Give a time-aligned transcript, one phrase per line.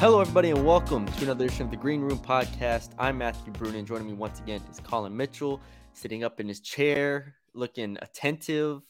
[0.00, 2.90] Hello, everybody, and welcome to another edition of the Green Room Podcast.
[3.00, 5.60] I'm Matthew Bruni, joining me once again is Colin Mitchell,
[5.92, 8.82] sitting up in his chair, looking attentive,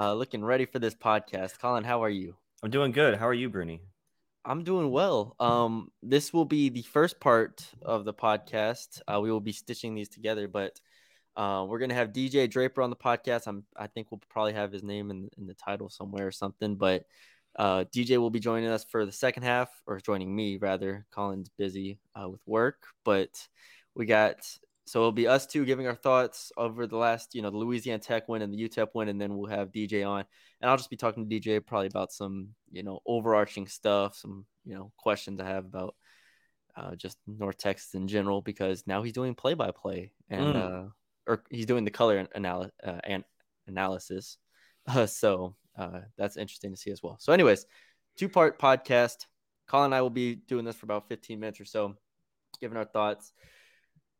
[0.00, 1.58] uh, looking ready for this podcast.
[1.58, 2.36] Colin, how are you?
[2.62, 3.16] I'm doing good.
[3.16, 3.82] How are you, Bruni?
[4.44, 5.34] I'm doing well.
[5.40, 9.02] Um, this will be the first part of the podcast.
[9.12, 10.80] Uh, we will be stitching these together, but
[11.34, 13.48] uh, we're gonna have DJ Draper on the podcast.
[13.48, 16.76] I'm, I think we'll probably have his name in, in the title somewhere or something,
[16.76, 17.06] but
[17.56, 21.06] uh, DJ will be joining us for the second half, or joining me rather.
[21.10, 23.30] Colin's busy uh, with work, but
[23.94, 24.44] we got
[24.86, 28.00] so it'll be us two giving our thoughts over the last, you know, the Louisiana
[28.00, 30.24] Tech win and the UTEP win, and then we'll have DJ on,
[30.60, 34.44] and I'll just be talking to DJ probably about some, you know, overarching stuff, some,
[34.64, 35.94] you know, questions I have about
[36.76, 40.56] uh, just North Texas in general because now he's doing play by play and mm.
[40.56, 40.88] uh,
[41.26, 43.24] or he's doing the color uh, and
[43.66, 44.36] analysis,
[45.06, 47.16] so uh, that's interesting to see as well.
[47.20, 47.66] So, anyways,
[48.16, 49.26] two part podcast.
[49.66, 51.94] Colin and I will be doing this for about 15 minutes or so,
[52.60, 53.32] giving our thoughts.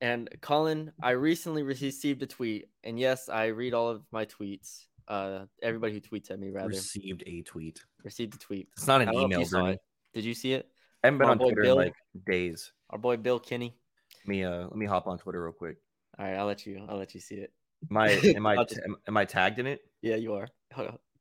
[0.00, 4.86] And Colin, I recently received a tweet, and yes, I read all of my tweets.
[5.06, 7.80] Uh, everybody who tweets at me, rather received a tweet.
[8.02, 8.68] Received a tweet.
[8.76, 9.78] It's not an email, Bernie.
[10.14, 10.68] Did you see it?
[11.02, 11.94] I haven't been on Twitter Bill, in like
[12.26, 12.72] days.
[12.90, 13.76] Our boy Bill Kinney.
[14.24, 15.76] Let me uh, let me hop on Twitter real quick.
[16.18, 16.86] All right, I'll let you.
[16.88, 17.52] I'll let you see it.
[17.90, 18.56] Am I am I
[19.08, 19.80] am I tagged in it?
[20.00, 20.48] Yeah, you are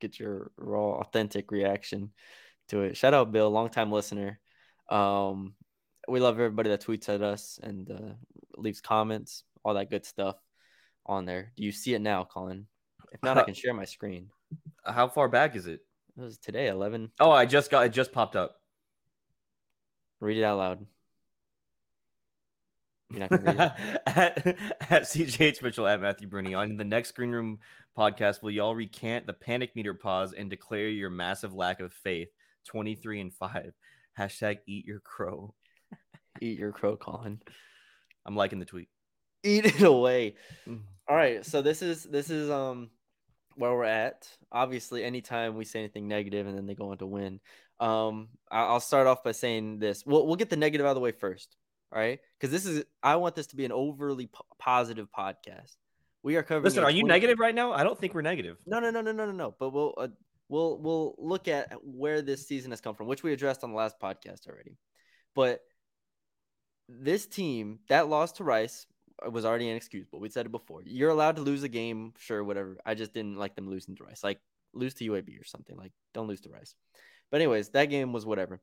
[0.03, 2.11] get your raw, authentic reaction
[2.67, 2.97] to it.
[2.97, 4.39] Shout out Bill, longtime listener.
[4.89, 5.55] Um,
[6.09, 8.13] we love everybody that tweets at us and uh,
[8.57, 10.35] leaves comments, all that good stuff
[11.05, 11.53] on there.
[11.55, 12.67] Do you see it now, Colin?
[13.13, 14.29] If not, I can share my screen.
[14.85, 15.79] How far back is it?
[16.17, 17.11] It was today, eleven.
[17.19, 17.93] Oh, I just got it.
[17.93, 18.57] Just popped up.
[20.19, 20.85] Read it out loud.
[23.09, 23.57] You're not gonna read
[24.07, 27.59] at, at CJH Mitchell at Matthew Bruni on the next Green Room
[27.97, 32.29] podcast, will y'all recant the panic meter pause and declare your massive lack of faith?
[32.67, 33.73] 23 and 5.
[34.17, 35.53] Hashtag eat your crow.
[36.41, 37.39] eat your crow, Colin.
[38.25, 38.89] I'm liking the tweet.
[39.43, 40.35] Eat it away.
[40.67, 40.81] Mm.
[41.07, 41.45] All right.
[41.45, 42.89] So this is this is um
[43.55, 44.29] where we're at.
[44.51, 47.39] Obviously, anytime we say anything negative and then they go on to win.
[47.79, 50.05] Um, I'll start off by saying this.
[50.05, 51.57] We'll we'll get the negative out of the way first.
[51.93, 55.75] Right, because this is I want this to be an overly p- positive podcast.
[56.23, 56.63] We are covering.
[56.63, 57.73] Listen, are you negative right now?
[57.73, 58.57] I don't think we're negative.
[58.65, 59.55] No, no, no, no, no, no, no.
[59.59, 60.07] But we'll uh,
[60.49, 63.77] we'll we'll look at where this season has come from, which we addressed on the
[63.77, 64.77] last podcast already.
[65.35, 65.61] But
[66.89, 68.85] this team that lost to Rice
[69.29, 70.19] was already inexcusable.
[70.19, 70.81] We said it before.
[70.85, 72.77] You're allowed to lose a game, sure, whatever.
[72.85, 74.23] I just didn't like them losing to Rice.
[74.23, 74.39] Like
[74.73, 75.77] lose to UAB or something.
[75.77, 76.75] Like don't lose to Rice.
[77.31, 78.61] But anyways, that game was whatever.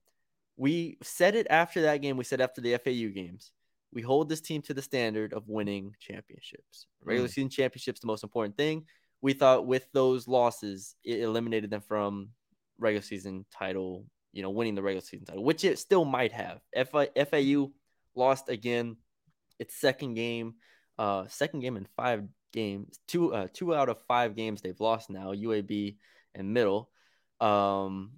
[0.56, 2.16] We said it after that game.
[2.16, 3.52] We said after the FAU games
[3.92, 6.86] we hold this team to the standard of winning championships.
[7.02, 7.32] Regular mm.
[7.32, 8.84] season championships the most important thing.
[9.20, 12.30] We thought with those losses, it eliminated them from
[12.78, 16.60] regular season title, you know, winning the regular season title, which it still might have.
[16.74, 17.72] FAU
[18.14, 18.96] lost again
[19.58, 20.54] its second game,
[20.98, 22.22] uh, second game in five
[22.52, 25.32] games, two uh, two out of five games they've lost now.
[25.32, 25.96] UAB
[26.34, 26.88] and Middle,
[27.40, 28.12] um,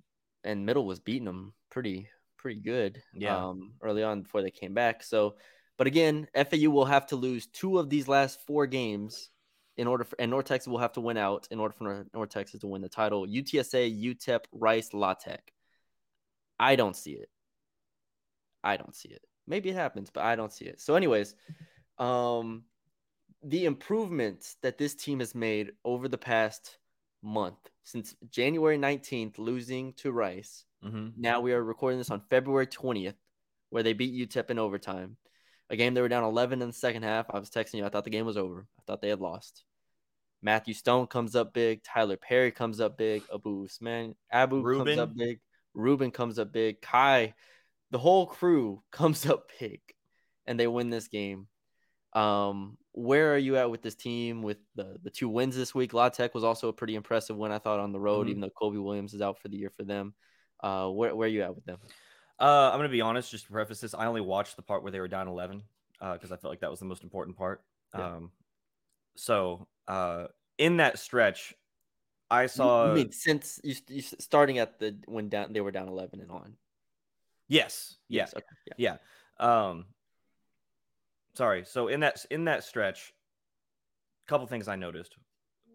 [0.45, 2.09] and Middle was beating them pretty
[2.43, 5.03] pretty good, yeah, um, early on before they came back.
[5.03, 5.37] So
[5.83, 9.31] but again, FAU will have to lose two of these last four games
[9.77, 12.29] in order for, and North Texas will have to win out in order for North
[12.29, 13.27] Texas to win the title.
[13.27, 15.53] UTSA, UTEP, Rice, La Tech.
[16.61, 17.31] I don't see it.
[18.63, 19.23] I don't see it.
[19.47, 20.81] Maybe it happens, but I don't see it.
[20.81, 21.35] So, anyways,
[21.99, 22.63] um,
[23.43, 26.79] the improvements that this team has made over the past
[27.23, 30.65] month since January 19th, losing to Rice.
[30.85, 31.09] Mm-hmm.
[31.21, 33.15] Now we are recording this on February 20th,
[33.71, 35.17] where they beat UTEP in overtime
[35.73, 37.27] a game they were down 11 in the second half.
[37.31, 37.87] I was texting you.
[37.87, 38.67] I thought the game was over.
[38.79, 39.65] I thought they had lost.
[40.43, 41.83] Matthew Stone comes up big.
[41.83, 43.23] Tyler Perry comes up big.
[43.33, 44.87] Abu Ousmane, Abu Ruben.
[44.87, 45.41] comes up big.
[45.73, 46.83] Ruben comes up big.
[46.83, 47.33] Kai,
[47.91, 49.81] the whole crew comes up big,
[50.47, 51.49] and they win this game.
[52.13, 54.43] Um, where are you at with this team?
[54.43, 57.53] With the the two wins this week, La Tech was also a pretty impressive win.
[57.53, 58.31] I thought on the road, mm-hmm.
[58.31, 60.15] even though Cobe Williams is out for the year for them.
[60.61, 61.79] Uh, where where are you at with them?
[62.39, 64.93] Uh, I'm gonna be honest, just to preface this, I only watched the part where
[64.93, 65.63] they were down 11
[66.13, 67.63] because uh, I felt like that was the most important part.
[67.97, 68.17] Yeah.
[68.17, 68.31] Um,
[69.17, 70.27] so uh,
[70.59, 71.55] in that stretch,
[72.31, 72.89] I saw.
[72.89, 76.31] You mean since you, you starting at the when down they were down 11 and
[76.31, 76.55] on?
[77.49, 77.97] Yes.
[78.09, 78.33] Yes.
[78.35, 78.45] Okay.
[78.77, 78.97] Yeah.
[79.39, 79.69] yeah.
[79.69, 79.87] Um,
[81.35, 81.65] sorry.
[81.65, 83.13] So in that in that stretch,
[84.27, 85.17] a couple things I noticed.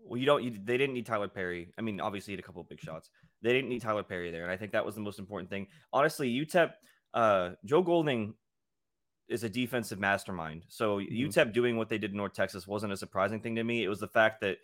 [0.05, 0.43] Well, you don't.
[0.43, 1.73] You, they didn't need Tyler Perry.
[1.77, 3.09] I mean, obviously, he had a couple of big shots.
[3.41, 5.67] They didn't need Tyler Perry there, and I think that was the most important thing.
[5.91, 6.71] Honestly, UTEP,
[7.13, 8.33] uh, Joe Golding
[9.27, 10.65] is a defensive mastermind.
[10.69, 11.13] So mm-hmm.
[11.13, 13.83] UTEP doing what they did in North Texas wasn't a surprising thing to me.
[13.83, 14.57] It was the fact that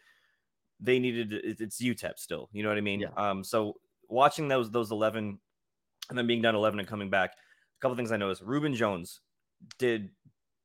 [0.79, 2.49] they needed it's UTEP still.
[2.53, 3.01] You know what I mean?
[3.01, 3.09] Yeah.
[3.17, 3.75] Um, so
[4.09, 5.39] watching those those eleven
[6.09, 8.41] and then being down eleven and coming back, a couple things I noticed.
[8.41, 9.21] Ruben Jones
[9.77, 10.09] did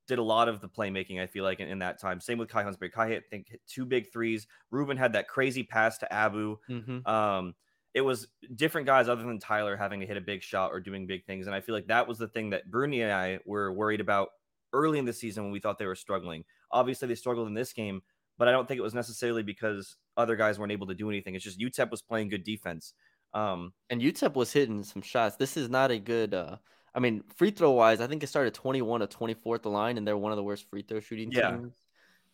[0.08, 1.20] did a lot of the playmaking.
[1.20, 2.20] I feel like in, in that time.
[2.20, 2.90] Same with Kai Huntsberry.
[2.90, 4.46] Kai hit, I think hit two big threes.
[4.70, 6.56] Ruben had that crazy pass to Abu.
[6.68, 7.06] Mm-hmm.
[7.06, 7.54] Um,
[7.94, 11.06] it was different guys other than Tyler having to hit a big shot or doing
[11.06, 11.46] big things.
[11.46, 14.30] And I feel like that was the thing that Bruni and I were worried about
[14.72, 16.44] early in the season when we thought they were struggling.
[16.70, 18.02] Obviously, they struggled in this game,
[18.38, 21.34] but I don't think it was necessarily because other guys weren't able to do anything.
[21.34, 22.94] It's just UTEP was playing good defense.
[23.34, 25.36] Um, and UTEP was hitting some shots.
[25.36, 26.34] This is not a good.
[26.34, 26.56] Uh,
[26.94, 29.98] I mean, free throw wise, I think it started 21 to 24 at the line,
[29.98, 31.50] and they're one of the worst free throw shooting yeah.
[31.50, 31.74] teams.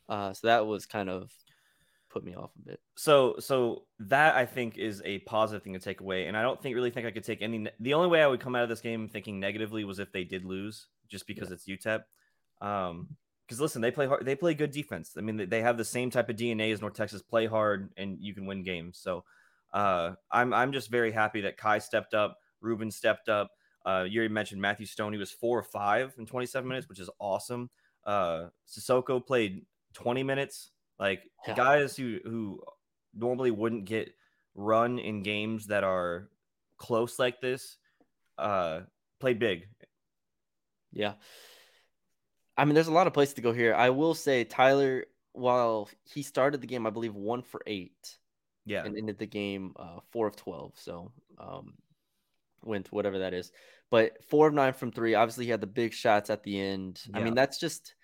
[0.08, 1.30] Uh, so that was kind of
[2.10, 2.80] put me off a bit.
[2.94, 6.62] So, so that I think is a positive thing to take away, and I don't
[6.62, 7.66] think really think I could take any.
[7.80, 10.24] The only way I would come out of this game thinking negatively was if they
[10.24, 11.54] did lose, just because yeah.
[11.54, 12.02] it's UTEP.
[12.66, 13.08] Um,
[13.46, 14.24] because listen, they play hard.
[14.24, 15.12] They play good defense.
[15.18, 17.20] I mean, they have the same type of DNA as North Texas.
[17.20, 18.98] Play hard, and you can win games.
[18.98, 19.24] So,
[19.72, 23.50] uh, I'm I'm just very happy that Kai stepped up, Ruben stepped up.
[23.84, 25.12] Uh, you already mentioned Matthew Stone.
[25.12, 27.70] He was four or five in 27 minutes, which is awesome.
[28.04, 30.70] Uh, Sissoko played 20 minutes.
[30.98, 31.54] Like yeah.
[31.54, 32.62] guys who who
[33.14, 34.14] normally wouldn't get
[34.54, 36.28] run in games that are
[36.76, 37.76] close like this,
[38.38, 38.80] uh,
[39.20, 39.68] played big.
[40.92, 41.14] Yeah.
[42.56, 43.74] I mean, there's a lot of places to go here.
[43.74, 48.18] I will say Tyler, while he started the game, I believe one for eight.
[48.64, 48.84] Yeah.
[48.84, 50.72] And ended the game uh, four of 12.
[50.76, 51.74] So um,
[52.66, 53.52] went whatever that is.
[53.90, 55.14] But four of nine from three.
[55.14, 57.00] Obviously, he had the big shots at the end.
[57.08, 57.18] Yeah.
[57.18, 57.94] I mean, that's just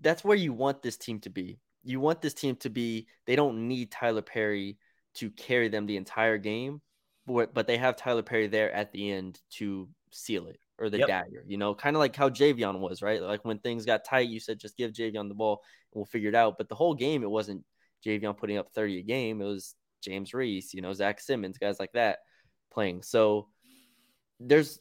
[0.00, 1.58] that's where you want this team to be.
[1.82, 3.06] You want this team to be.
[3.26, 4.78] They don't need Tyler Perry
[5.14, 6.80] to carry them the entire game,
[7.26, 10.98] but but they have Tyler Perry there at the end to seal it or the
[10.98, 11.08] yep.
[11.08, 11.44] dagger.
[11.46, 13.22] You know, kind of like how Javion was, right?
[13.22, 15.62] Like when things got tight, you said just give Javion the ball
[15.92, 16.56] and we'll figure it out.
[16.58, 17.64] But the whole game, it wasn't
[18.04, 19.40] Javion putting up 30 a game.
[19.40, 22.18] It was James Reese, you know, Zach Simmons, guys like that
[22.70, 23.02] playing.
[23.02, 23.48] So
[24.38, 24.80] there's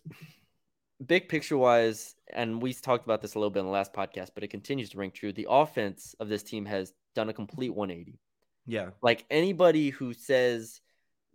[1.05, 4.29] big picture wise, and we talked about this a little bit in the last podcast,
[4.33, 5.33] but it continues to ring true.
[5.33, 8.19] The offense of this team has done a complete 180.
[8.65, 8.91] Yeah.
[9.01, 10.81] Like anybody who says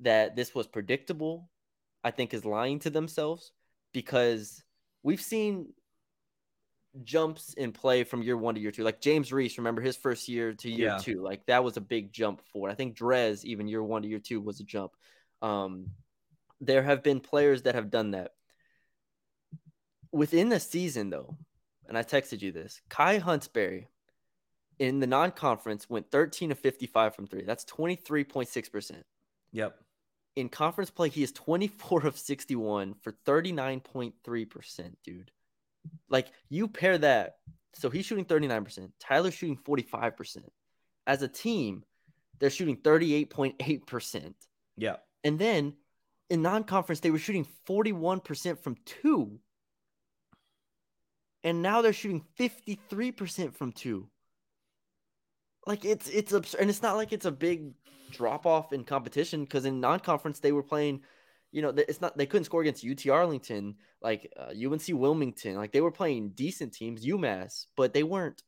[0.00, 1.50] that this was predictable,
[2.02, 3.52] I think is lying to themselves
[3.92, 4.62] because
[5.02, 5.72] we've seen
[7.02, 8.84] jumps in play from year one to year two.
[8.84, 10.98] Like James Reese, remember his first year to year yeah.
[10.98, 12.70] two, like that was a big jump for.
[12.70, 14.92] I think Drez, even year one to year two, was a jump.
[15.42, 15.88] Um,
[16.66, 18.32] there have been players that have done that.
[20.12, 21.36] Within the season, though,
[21.88, 23.86] and I texted you this, Kai Huntsberry
[24.78, 27.44] in the non-conference went 13 to 55 from three.
[27.44, 29.02] That's 23.6%.
[29.52, 29.76] Yep.
[30.36, 35.30] In conference play, he is 24 of 61 for 39.3%, dude.
[36.08, 37.36] Like you pair that.
[37.74, 38.90] So he's shooting 39%.
[39.00, 40.38] Tyler's shooting 45%.
[41.06, 41.84] As a team,
[42.38, 44.34] they're shooting 38.8%.
[44.76, 44.96] Yeah.
[45.22, 45.74] And then
[46.30, 49.38] in non-conference they were shooting 41% from two.
[51.42, 54.08] And now they're shooting 53% from two.
[55.66, 57.72] Like it's it's absurd and it's not like it's a big
[58.10, 61.00] drop off in competition because in non-conference they were playing
[61.52, 65.56] you know it's not they couldn't score against ut arlington like uh, unc wilmington.
[65.56, 68.42] Like they were playing decent teams umass but they weren't.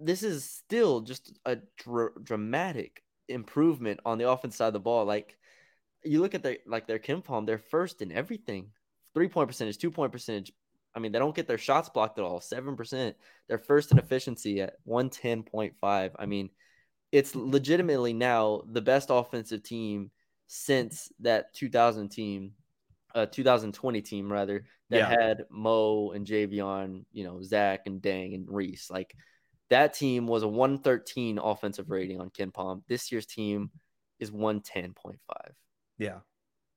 [0.00, 5.06] This is still just a dr- dramatic improvement on the offense side of the ball.
[5.06, 5.38] Like
[6.04, 8.70] you look at their like their KenPom, they're first in everything.
[9.14, 10.52] Three point percentage, two point percentage.
[10.94, 12.40] I mean, they don't get their shots blocked at all.
[12.40, 13.16] Seven percent.
[13.48, 16.14] They're first in efficiency at one ten point five.
[16.18, 16.50] I mean,
[17.12, 20.10] it's legitimately now the best offensive team
[20.46, 22.52] since that 2000 team,
[23.14, 25.08] uh, 2020 team rather that yeah.
[25.08, 28.90] had Mo and Javion, you know, Zach and Dang and Reese.
[28.90, 29.14] Like
[29.70, 32.82] that team was a 113 offensive rating on KenPom.
[32.88, 33.70] This year's team
[34.18, 35.16] is 110.5.
[35.98, 36.18] Yeah.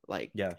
[0.07, 0.53] Like yeah.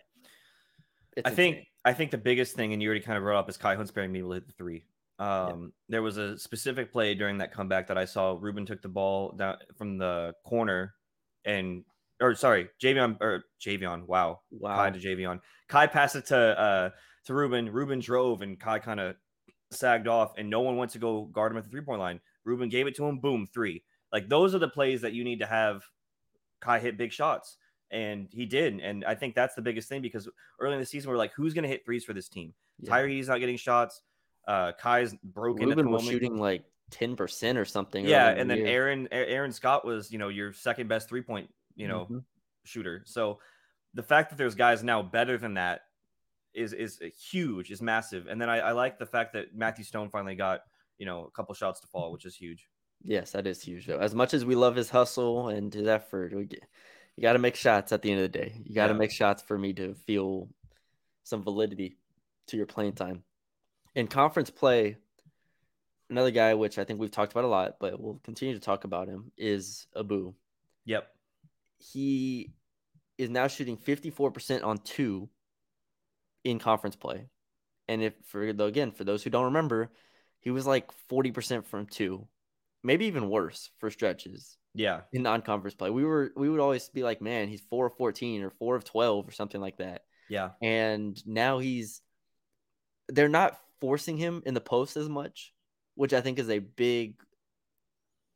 [1.25, 3.57] I think I think the biggest thing, and you already kind of brought up, is
[3.57, 4.85] Kai Huntsberry being able to hit the three.
[5.19, 5.57] Um, yeah.
[5.89, 8.37] There was a specific play during that comeback that I saw.
[8.39, 10.95] Ruben took the ball down from the corner,
[11.45, 11.85] and
[12.21, 14.07] or sorry, Javion or Javion.
[14.07, 14.77] Wow, wow.
[14.77, 15.41] Kai to Javion.
[15.69, 16.91] Kai passed it to uh
[17.25, 17.73] to Ruben.
[17.73, 19.17] Ruben drove, and Kai kind of
[19.71, 22.21] sagged off, and no one went to go guard him at the three point line.
[22.45, 23.19] Ruben gave it to him.
[23.19, 23.83] Boom, three.
[24.13, 25.83] Like those are the plays that you need to have
[26.61, 27.57] Kai hit big shots
[27.91, 28.81] and he did.
[28.81, 30.29] And I think that's the biggest thing because
[30.61, 32.55] early in the season, we're like, who's going to hit threes for this team?
[32.81, 32.93] Yeah.
[32.93, 34.03] Tyree's not getting shots.
[34.47, 35.69] Uh, Kai's broken.
[35.69, 38.07] Ruben was shooting like ten percent or something.
[38.07, 38.67] Yeah, and then year.
[38.67, 42.19] Aaron Aaron Scott was you know your second best three point you know mm-hmm.
[42.65, 43.03] shooter.
[43.05, 43.41] So
[43.95, 45.83] the fact that there's guys now better than that
[46.55, 48.27] is is huge, is massive.
[48.27, 50.61] And then I, I like the fact that Matthew Stone finally got
[50.99, 52.69] you know a couple shots to fall, which is huge.
[53.05, 53.87] Yes, that is huge.
[53.87, 53.99] Though.
[53.99, 56.65] As much as we love his hustle and his effort, we get
[57.19, 58.53] you got to make shots at the end of the day.
[58.65, 58.99] You got to yeah.
[58.99, 60.49] make shots for me to feel
[61.25, 61.97] some validity.
[62.47, 63.25] to your playing time.
[63.97, 64.99] In conference play,
[66.09, 68.85] another guy which I think we've talked about a lot, but we'll continue to talk
[68.85, 70.33] about him is Abu.
[70.85, 71.09] Yep.
[71.79, 72.53] He
[73.19, 75.29] is now shooting 54% on two
[76.45, 77.27] in conference play.
[77.89, 79.91] And if for the again, for those who don't remember,
[80.39, 82.29] he was like 40% from two,
[82.85, 84.57] maybe even worse for stretches.
[84.75, 85.03] Yeah.
[85.13, 85.91] In non-conference play.
[85.91, 88.85] We were we would always be like, man, he's four of 14 or four of
[88.85, 90.05] 12 or something like that.
[90.29, 90.51] Yeah.
[90.63, 92.01] And now he's
[93.09, 95.53] they're not forcing him in the post as much,
[95.95, 97.15] which I think is a big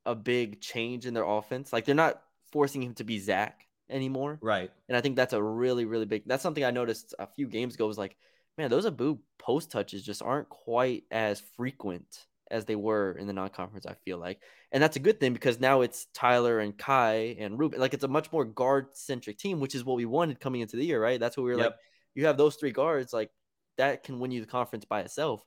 [0.05, 1.73] a big change in their offense.
[1.73, 4.39] Like they're not forcing him to be Zach anymore.
[4.43, 4.71] Right.
[4.89, 7.75] And I think that's a really, really big that's something I noticed a few games
[7.75, 8.17] ago was like,
[8.59, 13.33] man, those Abu post touches just aren't quite as frequent as they were in the
[13.33, 13.87] non-conference.
[13.87, 14.39] I feel like,
[14.71, 17.81] and that's a good thing because now it's Tyler and Kai and Ruben.
[17.81, 20.85] Like it's a much more guard-centric team, which is what we wanted coming into the
[20.85, 21.19] year, right?
[21.19, 21.67] That's what we were yep.
[21.67, 21.77] like.
[22.15, 23.31] You have those three guards, like
[23.79, 25.43] that can win you the conference by itself.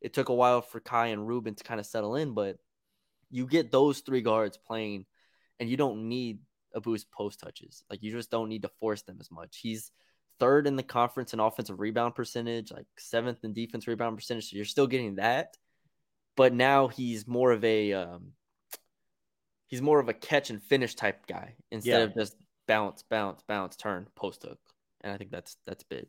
[0.00, 2.58] It took a while for Kai and Ruben to kind of settle in, but
[3.30, 5.06] you get those three guards playing,
[5.58, 6.40] and you don't need
[6.74, 7.82] Abu's post touches.
[7.90, 9.58] Like you just don't need to force them as much.
[9.62, 9.90] He's
[10.38, 14.50] third in the conference in offensive rebound percentage, like seventh in defense rebound percentage.
[14.50, 15.56] So you're still getting that,
[16.36, 18.32] but now he's more of a um,
[19.66, 22.04] he's more of a catch and finish type guy instead yeah.
[22.04, 24.58] of just bounce, bounce, bounce, turn, post hook.
[25.02, 26.06] And I think that's that's big.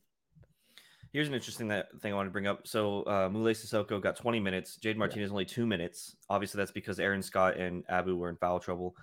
[1.14, 2.68] Here's an interesting that thing I want to bring up.
[2.68, 4.76] So uh, Moulaye Sissoko got 20 minutes.
[4.76, 5.32] Jade Martinez yeah.
[5.32, 6.16] only two minutes.
[6.30, 8.96] Obviously, that's because Aaron Scott and Abu were in foul trouble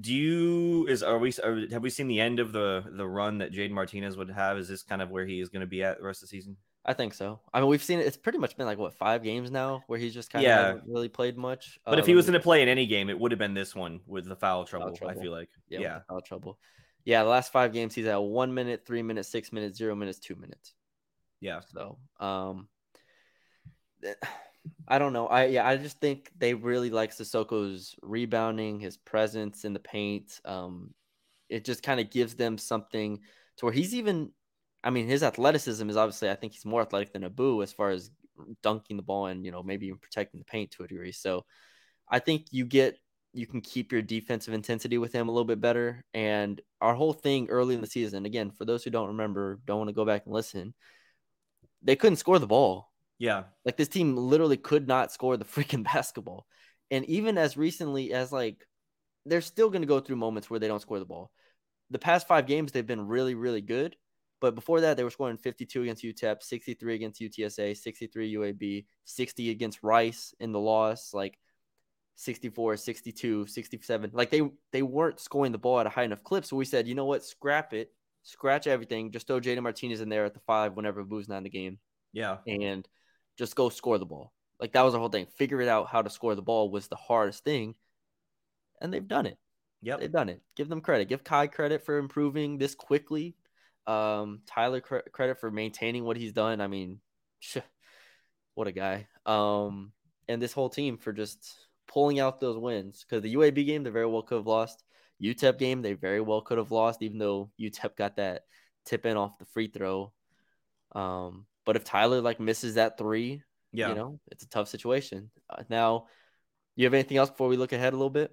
[0.00, 3.38] do you is are we are, have we seen the end of the the run
[3.38, 4.56] that Jade Martinez would have?
[4.58, 6.36] Is this kind of where he is going to be at the rest of the
[6.36, 6.56] season?
[6.84, 7.40] I think so.
[7.52, 8.06] I mean, we've seen it.
[8.06, 10.70] It's pretty much been like what five games now where he's just kind yeah.
[10.70, 11.78] of really played much.
[11.84, 13.52] But uh, if he was going to play in any game, it would have been
[13.52, 14.86] this one with the foul trouble.
[14.88, 15.18] Foul trouble.
[15.18, 15.98] I feel like, yeah, yeah.
[16.08, 16.58] foul trouble.
[17.04, 20.18] Yeah, the last five games he's at one minute, three minutes, six minutes, zero minutes,
[20.18, 20.72] two minutes.
[21.40, 21.60] Yeah.
[21.60, 22.68] So, um,
[24.88, 25.26] I don't know.
[25.26, 30.40] I yeah, I just think they really like Sissoko's rebounding, his presence in the paint.
[30.46, 30.94] Um,
[31.50, 33.20] it just kind of gives them something
[33.58, 34.32] to where he's even.
[34.82, 36.30] I mean, his athleticism is obviously.
[36.30, 38.10] I think he's more athletic than Abu as far as
[38.62, 41.12] dunking the ball and you know maybe even protecting the paint to a degree.
[41.12, 41.44] So,
[42.08, 42.98] I think you get
[43.32, 46.04] you can keep your defensive intensity with him a little bit better.
[46.14, 49.78] And our whole thing early in the season, again, for those who don't remember, don't
[49.78, 50.74] want to go back and listen,
[51.82, 53.44] they couldn't score the ball yeah.
[53.66, 56.46] Like this team literally could not score the freaking basketball.
[56.90, 58.66] And even as recently as like
[59.26, 61.30] they're still going to go through moments where they don't score the ball.
[61.90, 63.94] The past 5 games they've been really really good,
[64.40, 69.50] but before that they were scoring 52 against UTEP, 63 against UTSA, 63 UAB, 60
[69.50, 71.38] against Rice in the loss, like
[72.16, 74.10] 64, 62, 67.
[74.12, 74.42] Like they
[74.72, 77.06] they weren't scoring the ball at a high enough clip, so we said, "You know
[77.06, 77.24] what?
[77.24, 77.92] Scrap it.
[78.22, 79.12] Scratch everything.
[79.12, 81.78] Just throw Jayden Martinez in there at the 5 whenever Boo's not in the game."
[82.12, 82.38] Yeah.
[82.46, 82.86] And
[83.38, 84.32] just go score the ball.
[84.58, 85.26] Like that was the whole thing.
[85.26, 87.74] Figure it out how to score the ball was the hardest thing.
[88.80, 89.38] And they've done it.
[89.82, 90.42] Yeah, They've done it.
[90.56, 91.08] Give them credit.
[91.08, 93.34] Give Kai credit for improving this quickly.
[93.86, 96.60] Um, Tyler cre- credit for maintaining what he's done.
[96.60, 97.00] I mean,
[98.54, 99.08] what a guy.
[99.26, 99.92] Um,
[100.28, 101.56] and this whole team for just
[101.88, 104.82] pulling out those wins because the UAB game they very well could have lost.
[105.22, 108.42] UTEP game they very well could have lost, even though UTEP got that
[108.86, 110.12] tip in off the free throw.
[110.92, 115.30] Um, but if Tyler like misses that three, yeah, you know, it's a tough situation.
[115.48, 116.06] Uh, now,
[116.74, 118.32] you have anything else before we look ahead a little bit?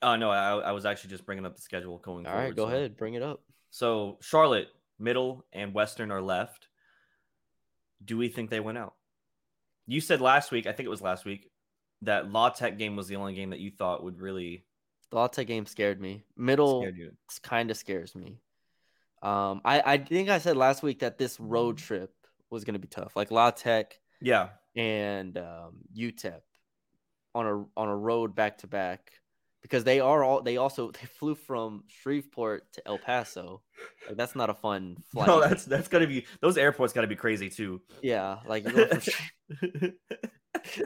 [0.00, 2.26] Oh uh, no, I, I, was actually just bringing up the schedule going.
[2.26, 2.68] All forward, right, go so.
[2.68, 3.40] ahead, bring it up.
[3.70, 4.68] So Charlotte,
[5.02, 6.68] Middle, and Western are left.
[8.04, 8.94] Do we think they went out?
[9.86, 11.50] You said last week, I think it was last week,
[12.02, 14.64] that La Tech game was the only game that you thought would really.
[15.10, 16.24] The La Tech game scared me.
[16.36, 16.86] Middle
[17.42, 18.40] kind of scares me.
[19.22, 22.12] Um, I I think I said last week that this road trip
[22.50, 23.14] was going to be tough.
[23.14, 26.40] Like La Tech, yeah, and um, UTEP
[27.34, 29.12] on a on a road back to back
[29.62, 33.62] because they are all they also they flew from Shreveport to El Paso.
[34.06, 35.28] Like that's not a fun flight.
[35.28, 37.80] No, that's that's gotta be those airports gotta be crazy too.
[38.02, 38.66] Yeah, like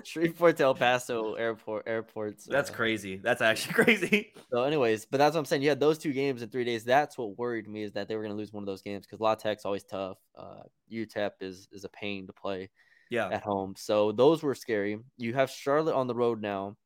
[0.04, 2.46] Shreveport to El Paso airport airports.
[2.46, 3.16] That's uh, crazy.
[3.16, 4.32] That's actually crazy.
[4.52, 5.62] So, anyways, but that's what I'm saying.
[5.62, 6.84] You had those two games in three days.
[6.84, 9.06] That's what worried me is that they were going to lose one of those games
[9.06, 10.18] because La Tech's always tough.
[10.36, 12.70] Uh, UTEP is is a pain to play.
[13.10, 13.28] Yeah.
[13.28, 14.98] At home, so those were scary.
[15.16, 16.76] You have Charlotte on the road now,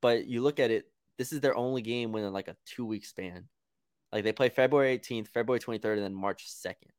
[0.00, 0.86] but you look at it.
[1.18, 3.48] This is their only game within like a two week span.
[4.12, 6.90] Like they play February 18th, February 23rd, and then March 2nd.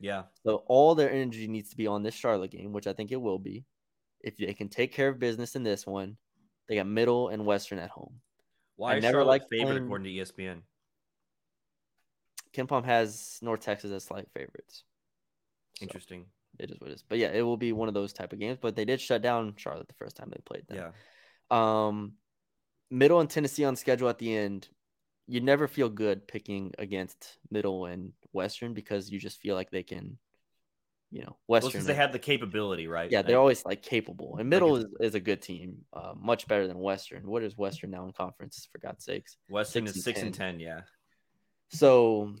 [0.00, 0.24] Yeah.
[0.44, 3.20] So all their energy needs to be on this Charlotte game, which I think it
[3.20, 3.64] will be
[4.24, 6.16] if they can take care of business in this one,
[6.66, 8.20] they got Middle and Western at home.
[8.76, 9.84] Why I never like favorite playing...
[9.84, 10.62] according to ESPN?
[12.54, 14.84] KenPom has North Texas as slight favorites.
[15.80, 16.24] Interesting.
[16.58, 17.04] it is what it is.
[17.06, 18.58] But yeah, it will be one of those type of games.
[18.60, 20.92] But they did shut down Charlotte the first time they played them.
[21.50, 21.86] Yeah.
[21.86, 22.14] Um,
[22.94, 24.68] Middle and Tennessee on schedule at the end.
[25.26, 29.82] You never feel good picking against Middle and Western because you just feel like they
[29.82, 30.18] can,
[31.10, 31.70] you know, Western.
[31.70, 33.10] Because well, they have the capability, right?
[33.10, 34.36] Yeah, they're always like capable.
[34.38, 37.26] And Middle is, is a good team, uh, much better than Western.
[37.26, 38.68] What is Western now in conference?
[38.70, 40.60] For God's sakes, Western six is six and ten.
[40.60, 40.82] Yeah.
[41.70, 42.34] So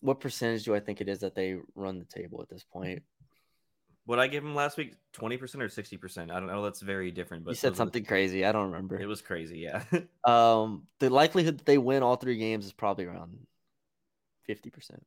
[0.00, 3.02] what percentage do I think it is that they run the table at this point?
[4.06, 6.30] What I gave him last week, twenty percent or sixty percent?
[6.30, 6.62] I don't know.
[6.62, 7.44] That's very different.
[7.44, 8.44] But you said something crazy.
[8.44, 9.00] I don't remember.
[9.00, 9.58] It was crazy.
[9.58, 9.82] Yeah.
[10.24, 13.38] um, the likelihood that they win all three games is probably around
[14.46, 15.04] fifty percent,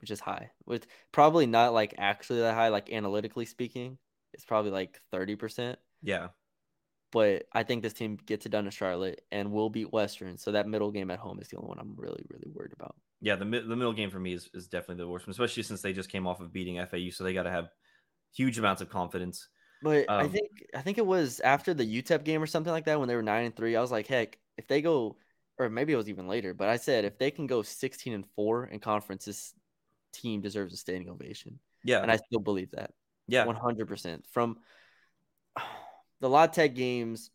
[0.00, 0.50] which is high.
[0.64, 3.98] With probably not like actually that high, like analytically speaking,
[4.32, 5.78] it's probably like thirty percent.
[6.02, 6.28] Yeah.
[7.12, 10.36] But I think this team gets it done in Charlotte and will beat Western.
[10.36, 12.96] So that middle game at home is the only one I'm really, really worried about.
[13.24, 15.80] Yeah, the the middle game for me is, is definitely the worst one, especially since
[15.80, 17.68] they just came off of beating FAU, so they got to have
[18.36, 19.48] huge amounts of confidence.
[19.82, 22.84] But um, I think I think it was after the UTEP game or something like
[22.84, 23.76] that when they were nine and three.
[23.76, 25.16] I was like, heck, if they go,
[25.58, 26.52] or maybe it was even later.
[26.52, 29.54] But I said if they can go sixteen and four in conference, this
[30.12, 31.58] team deserves a standing ovation.
[31.82, 32.90] Yeah, and I still believe that.
[33.26, 34.26] Yeah, one hundred percent.
[34.32, 34.58] From
[36.20, 37.30] the La Tech games,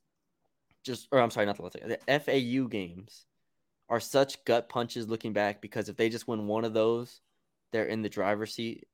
[0.86, 3.26] just or I'm sorry, not the La Tech, the FAU games
[3.90, 7.22] are such gut punches looking back because if they just win one of those,
[7.72, 8.88] they're in the driver's seat.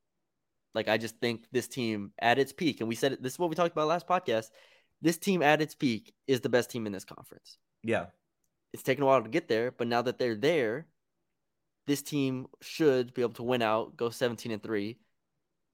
[0.73, 3.39] Like I just think this team at its peak, and we said it, this is
[3.39, 4.49] what we talked about last podcast.
[5.01, 7.57] This team at its peak is the best team in this conference.
[7.83, 8.07] Yeah.
[8.73, 10.87] It's taken a while to get there, but now that they're there,
[11.87, 14.97] this team should be able to win out, go 17 and 3,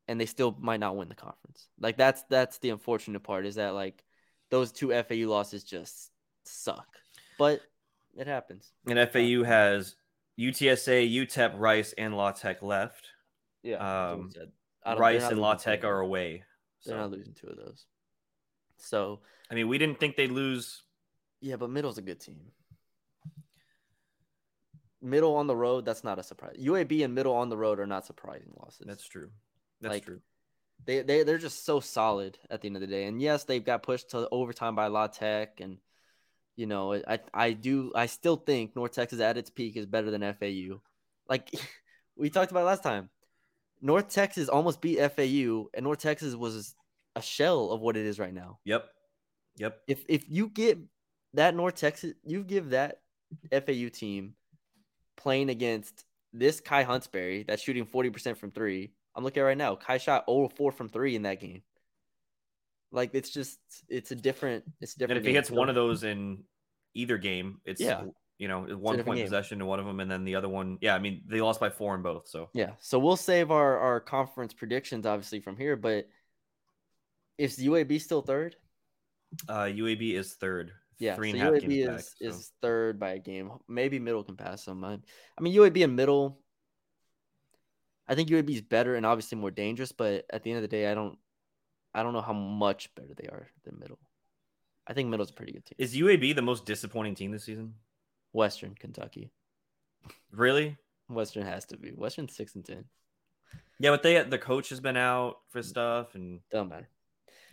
[0.07, 1.69] and they still might not win the conference.
[1.79, 4.03] Like that's that's the unfortunate part is that like
[4.49, 6.11] those two FAU losses just
[6.43, 6.87] suck.
[7.37, 7.61] But
[8.17, 8.71] it happens.
[8.87, 9.95] And FAU has
[10.39, 13.07] UTSA, UTEP, Rice, and La Tech left.
[13.63, 14.11] Yeah.
[14.11, 14.31] Um,
[14.97, 16.43] Rice and La Tech are away.
[16.79, 16.91] So.
[16.91, 17.85] They're not losing two of those.
[18.77, 19.19] So
[19.51, 20.81] I mean, we didn't think they'd lose.
[21.41, 22.39] Yeah, but Middle's a good team.
[25.01, 26.55] Middle on the road, that's not a surprise.
[26.59, 28.85] UAB and Middle on the road are not surprising losses.
[28.85, 29.29] That's true.
[29.81, 30.21] That's like, true.
[30.85, 33.05] They they they're just so solid at the end of the day.
[33.05, 35.77] And yes, they've got pushed to overtime by La Tech, and
[36.61, 40.11] you know I I do I still think North Texas at its peak is better
[40.11, 40.79] than FAU.
[41.27, 41.49] Like
[42.15, 43.09] we talked about last time,
[43.81, 46.75] North Texas almost beat FAU, and North Texas was
[47.15, 48.59] a shell of what it is right now.
[48.63, 48.85] Yep,
[49.57, 49.81] yep.
[49.87, 50.77] If if you get
[51.33, 53.01] that North Texas, you give that
[53.51, 54.35] FAU team
[55.17, 59.57] playing against this Kai Huntsberry that's shooting forty percent from three I'm looking at right
[59.57, 59.75] now.
[59.75, 61.61] Kai shot 0 4 from three in that game.
[62.91, 65.17] Like it's just it's a different it's different.
[65.17, 66.43] And if he hits one of those in
[66.93, 68.03] either game, it's yeah.
[68.37, 69.25] You know, one point game.
[69.27, 70.79] possession to one of them, and then the other one.
[70.81, 72.27] Yeah, I mean they lost by four in both.
[72.27, 75.75] So yeah, so we'll save our our conference predictions obviously from here.
[75.75, 76.07] But
[77.37, 78.55] is UAB still third?
[79.47, 80.71] Uh, UAB is third.
[80.97, 82.27] Yeah, three so and UAB is back, so.
[82.27, 83.51] is third by a game.
[83.67, 84.83] Maybe Middle can pass them.
[84.83, 84.93] I,
[85.37, 86.41] I mean UAB and Middle
[88.11, 90.67] I think UAB is better and obviously more dangerous, but at the end of the
[90.67, 91.17] day, I don't
[91.93, 93.99] I don't know how much better they are than Middle.
[94.91, 95.75] I think Middle's a pretty good team.
[95.77, 97.75] Is UAB the most disappointing team this season?
[98.33, 99.31] Western Kentucky.
[100.33, 100.75] Really?
[101.07, 101.91] Western has to be.
[101.91, 102.83] Western six and ten.
[103.79, 106.89] Yeah, but they the coach has been out for stuff and don't matter.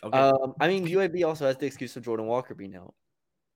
[0.03, 0.19] Okay.
[0.19, 2.95] Um, I mean UAB also has the excuse of Jordan Walker being out.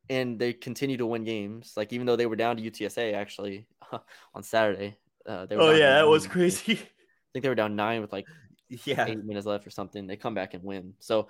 [0.09, 1.73] And they continue to win games.
[1.77, 3.67] Like even though they were down to UTSA actually
[4.35, 6.75] on Saturday, uh, oh yeah, that was crazy.
[6.75, 8.27] I think they were down nine with like
[8.69, 10.07] yeah eight minutes left or something.
[10.07, 10.95] They come back and win.
[11.01, 11.27] So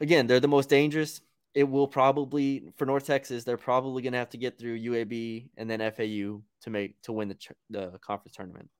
[0.00, 1.20] again, they're the most dangerous.
[1.54, 5.48] It will probably for North Texas, they're probably going to have to get through UAB
[5.56, 7.36] and then FAU to make to win the
[7.70, 8.70] the conference tournament.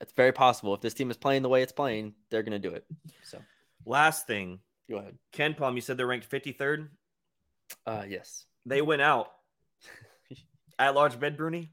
[0.00, 2.68] It's very possible if this team is playing the way it's playing, they're going to
[2.68, 2.84] do it.
[3.22, 3.38] So,
[3.84, 5.18] last thing, go ahead.
[5.30, 6.88] Ken Palm, you said they're ranked 53rd.
[7.86, 8.46] Uh, yes.
[8.64, 9.30] They went out
[10.78, 11.70] at large bed Bruni.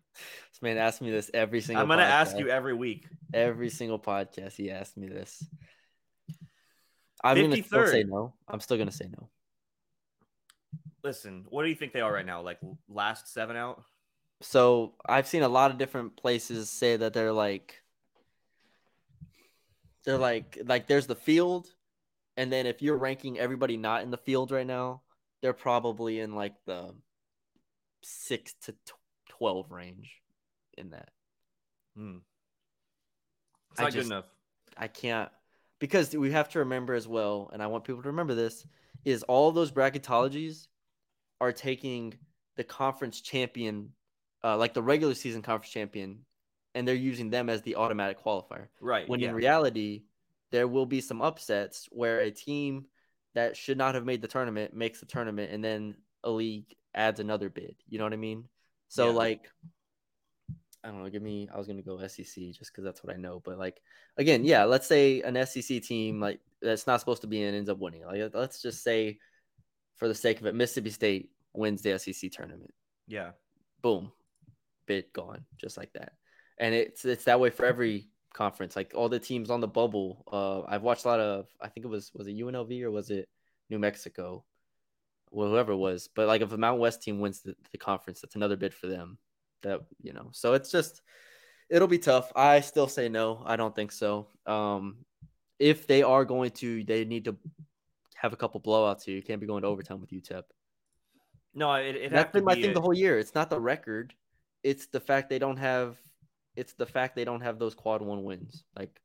[0.52, 1.82] This man asks me this every single.
[1.82, 3.08] I'm gonna ask you every week.
[3.34, 5.46] Every single podcast, he asks me this.
[7.28, 7.50] I'm 53rd.
[7.50, 8.34] gonna still say no.
[8.48, 9.30] I'm still gonna say no.
[11.04, 12.42] Listen, what do you think they are right now?
[12.42, 13.84] Like last seven out?
[14.42, 17.82] So I've seen a lot of different places say that they're like
[20.06, 21.68] they're like like there's the field,
[22.38, 25.02] and then if you're ranking everybody not in the field right now,
[25.42, 26.94] they're probably in like the
[28.04, 28.76] six to
[29.30, 30.22] 12 range
[30.78, 31.10] in that.
[31.98, 32.18] Hmm.
[33.72, 34.26] It's not just, good enough.
[34.78, 35.30] I can't
[35.80, 38.66] because we have to remember as well, and I want people to remember this,
[39.06, 40.68] is all those bracketologies
[41.40, 42.16] are taking
[42.56, 43.92] the conference champion
[44.44, 46.20] uh, like the regular season conference champion,
[46.76, 48.68] and they're using them as the automatic qualifier.
[48.80, 49.08] Right.
[49.10, 49.30] When yeah.
[49.30, 50.04] in reality,
[50.52, 52.86] there will be some upsets where a team
[53.36, 57.20] that should not have made the tournament makes the tournament, and then a league adds
[57.20, 57.76] another bid.
[57.88, 58.46] You know what I mean?
[58.90, 59.14] So yeah.
[59.16, 59.52] like
[60.84, 63.18] I don't know, give me I was gonna go SEC just because that's what I
[63.18, 63.42] know.
[63.44, 63.82] But like
[64.18, 67.70] again, yeah, let's say an SEC team like that's not supposed to be in ends
[67.70, 68.06] up winning.
[68.06, 69.20] Like let's just say
[69.96, 72.74] for the sake of it, Mississippi State wins the SEC tournament.
[73.08, 73.32] Yeah.
[73.82, 74.12] Boom.
[74.86, 76.14] Bid gone, just like that.
[76.60, 78.76] And it's it's that way for every conference.
[78.76, 80.24] Like all the teams on the bubble.
[80.32, 83.10] Uh I've watched a lot of I think it was was it UNLV or was
[83.10, 83.28] it
[83.70, 84.46] New Mexico?
[85.32, 86.08] Well, whoever it was.
[86.16, 88.88] But like if a Mountain West team wins the, the conference, that's another bid for
[88.88, 89.18] them
[89.64, 91.02] that you know so it's just
[91.70, 92.32] it'll be tough.
[92.36, 93.44] I still say no.
[93.46, 94.28] I don't think so.
[94.46, 94.98] Um
[95.60, 97.36] if they are going to they need to
[98.16, 100.44] have a couple blowouts here you can't be going to overtime with utep
[101.54, 102.74] no it, it that's been my be thing a...
[102.74, 103.18] the whole year.
[103.18, 104.14] It's not the record.
[104.64, 105.98] It's the fact they don't have
[106.56, 108.64] it's the fact they don't have those quad one wins.
[108.78, 109.02] Like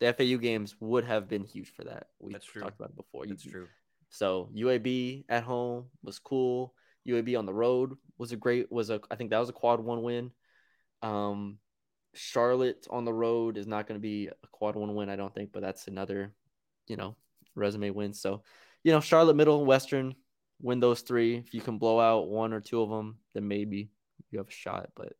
[0.00, 2.08] the fau games would have been huge for that.
[2.18, 2.62] We that's true.
[2.62, 3.26] talked about it before.
[3.26, 3.68] That's true.
[4.10, 6.74] So uab at home was cool
[7.06, 9.80] UAB on the road was a great was a I think that was a quad
[9.80, 10.30] one win.
[11.02, 11.58] Um,
[12.14, 15.34] Charlotte on the road is not going to be a quad one win, I don't
[15.34, 16.32] think, but that's another,
[16.86, 17.16] you know,
[17.54, 18.12] resume win.
[18.12, 18.42] So,
[18.84, 20.14] you know, Charlotte, Middle, Western,
[20.60, 21.36] win those three.
[21.36, 23.90] If you can blow out one or two of them, then maybe
[24.30, 24.90] you have a shot.
[24.94, 25.14] But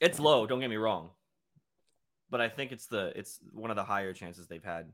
[0.00, 0.46] it's low.
[0.46, 1.10] Don't get me wrong,
[2.30, 4.92] but I think it's the it's one of the higher chances they've had.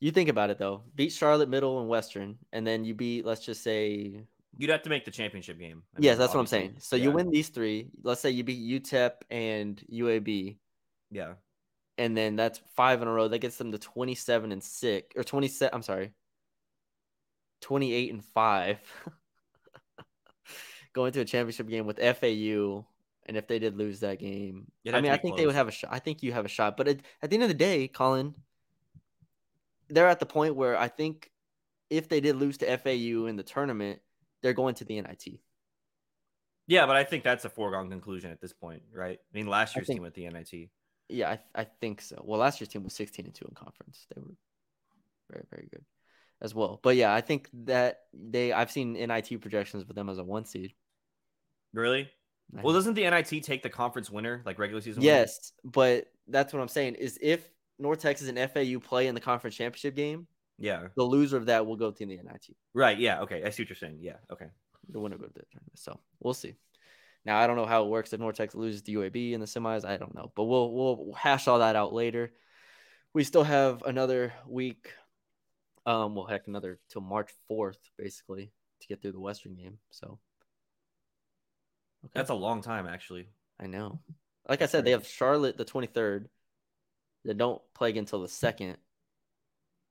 [0.00, 0.82] You think about it though.
[0.94, 4.24] Beat Charlotte, Middle, and Western, and then you beat let's just say
[4.56, 5.82] You'd have to make the championship game.
[5.96, 6.76] I yes, that's what I'm saying.
[6.78, 7.04] So yeah.
[7.04, 7.88] you win these three.
[8.02, 10.56] Let's say you beat UTEP and UAB.
[11.10, 11.34] Yeah.
[11.98, 13.28] And then that's five in a row.
[13.28, 15.74] That gets them to 27 and six or 27.
[15.74, 16.12] I'm sorry,
[17.62, 18.78] 28 and five.
[20.92, 22.86] Going to a championship game with FAU.
[23.26, 25.38] And if they did lose that game, I mean, I think close.
[25.38, 25.90] they would have a shot.
[25.92, 26.76] I think you have a shot.
[26.76, 28.34] But at, at the end of the day, Colin,
[29.88, 31.30] they're at the point where I think
[31.88, 34.00] if they did lose to FAU in the tournament,
[34.44, 35.40] they're going to the NIT.
[36.66, 39.18] Yeah, but I think that's a foregone conclusion at this point, right?
[39.18, 40.68] I mean, last year's think, team at the NIT.
[41.08, 42.22] Yeah, I, I think so.
[42.24, 44.06] Well, last year's team was 16 and 2 in conference.
[44.14, 44.34] They were
[45.30, 45.84] very, very good
[46.42, 46.78] as well.
[46.82, 50.44] But yeah, I think that they, I've seen NIT projections with them as a one
[50.44, 50.74] seed.
[51.72, 52.10] Really?
[52.52, 55.02] Well, doesn't the NIT take the conference winner, like regular season?
[55.02, 55.72] Yes, winner?
[55.72, 59.56] but that's what I'm saying is if North Texas and FAU play in the conference
[59.56, 60.26] championship game,
[60.58, 60.88] yeah.
[60.96, 62.56] The loser of that will go to the NIT.
[62.72, 62.98] Right.
[62.98, 63.20] Yeah.
[63.22, 63.42] Okay.
[63.44, 63.98] I see what you're saying.
[64.00, 64.16] Yeah.
[64.30, 64.46] Okay.
[64.88, 65.78] The winner go to the tournament.
[65.78, 66.54] So we'll see.
[67.24, 69.84] Now I don't know how it works if Nortex loses to UAB in the semis.
[69.84, 72.32] I don't know, but we'll we'll hash all that out later.
[73.14, 74.92] We still have another week.
[75.86, 79.78] Um, well, heck, another till March fourth, basically, to get through the Western game.
[79.90, 80.18] So
[82.04, 82.12] okay.
[82.14, 83.28] that's a long time, actually.
[83.58, 84.00] I know.
[84.48, 86.28] Like I said, they have Charlotte the twenty third.
[87.24, 88.76] They don't play until the second,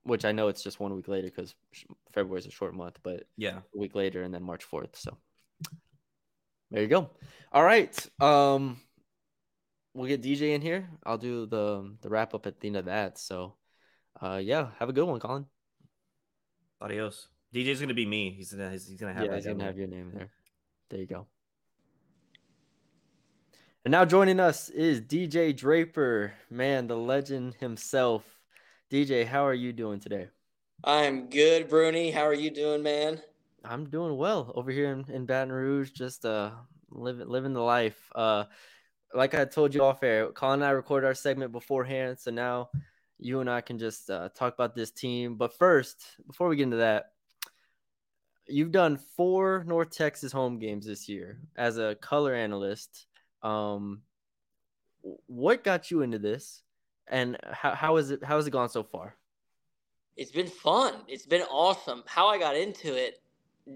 [0.04, 1.56] which I know it's just one week later because
[2.12, 4.96] February is a short month, but yeah, a week later and then March 4th.
[4.96, 5.18] So
[6.72, 7.10] there you go.
[7.52, 7.96] All right.
[8.20, 8.78] Um,
[9.94, 10.90] we'll get DJ in here.
[11.06, 13.18] I'll do the the wrap up at the end of that.
[13.18, 13.54] So,
[14.22, 15.46] uh, yeah, have a good one, Colin.
[16.82, 17.28] Adios.
[17.54, 18.32] DJ's gonna be me.
[18.32, 20.30] He's gonna he's, gonna have yeah, he's gonna have your name there.
[20.90, 21.28] There you go.
[23.86, 28.24] And now joining us is DJ Draper, man, the legend himself.
[28.94, 30.28] DJ, how are you doing today?
[30.84, 32.12] I'm good, Bruni.
[32.12, 33.20] How are you doing, man?
[33.66, 36.52] I'm doing well over here in, in Baton Rouge, just uh
[36.92, 37.98] living living the life.
[38.14, 38.44] Uh
[39.12, 42.70] like I told you off air, Colin and I recorded our segment beforehand, so now
[43.18, 45.38] you and I can just uh, talk about this team.
[45.38, 47.14] But first, before we get into that,
[48.46, 53.08] you've done four North Texas home games this year as a color analyst.
[53.42, 54.04] Um,
[55.02, 56.62] what got you into this?
[57.08, 59.16] And how how is it how has it gone so far?
[60.16, 60.94] It's been fun.
[61.08, 62.04] It's been awesome.
[62.06, 63.22] How I got into it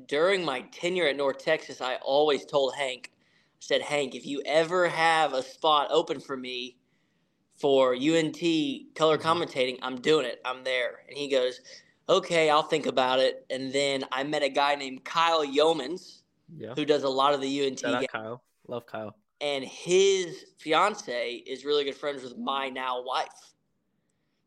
[0.08, 3.18] during my tenure at North Texas, I always told Hank, I
[3.60, 6.78] said, Hank, if you ever have a spot open for me
[7.56, 8.38] for UNT
[8.96, 9.28] color mm-hmm.
[9.28, 10.42] commentating, I'm doing it.
[10.46, 11.02] I'm there.
[11.08, 11.62] And he goes,
[12.08, 13.46] okay, I'll think about it.
[13.50, 16.22] And then I met a guy named Kyle Yeomans,
[16.56, 16.74] yeah.
[16.76, 17.82] who does a lot of the UNT.
[18.12, 18.44] Kyle.
[18.68, 23.54] Love Kyle and his fiance is really good friends with my now wife.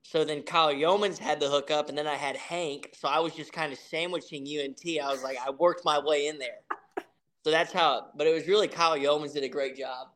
[0.03, 2.91] So then Kyle Yeomans had the hookup, and then I had Hank.
[2.99, 4.83] So I was just kind of sandwiching UNT.
[5.01, 6.59] I was like, I worked my way in there.
[7.45, 8.09] So that's how.
[8.17, 10.09] But it was really Kyle Yeomans did a great job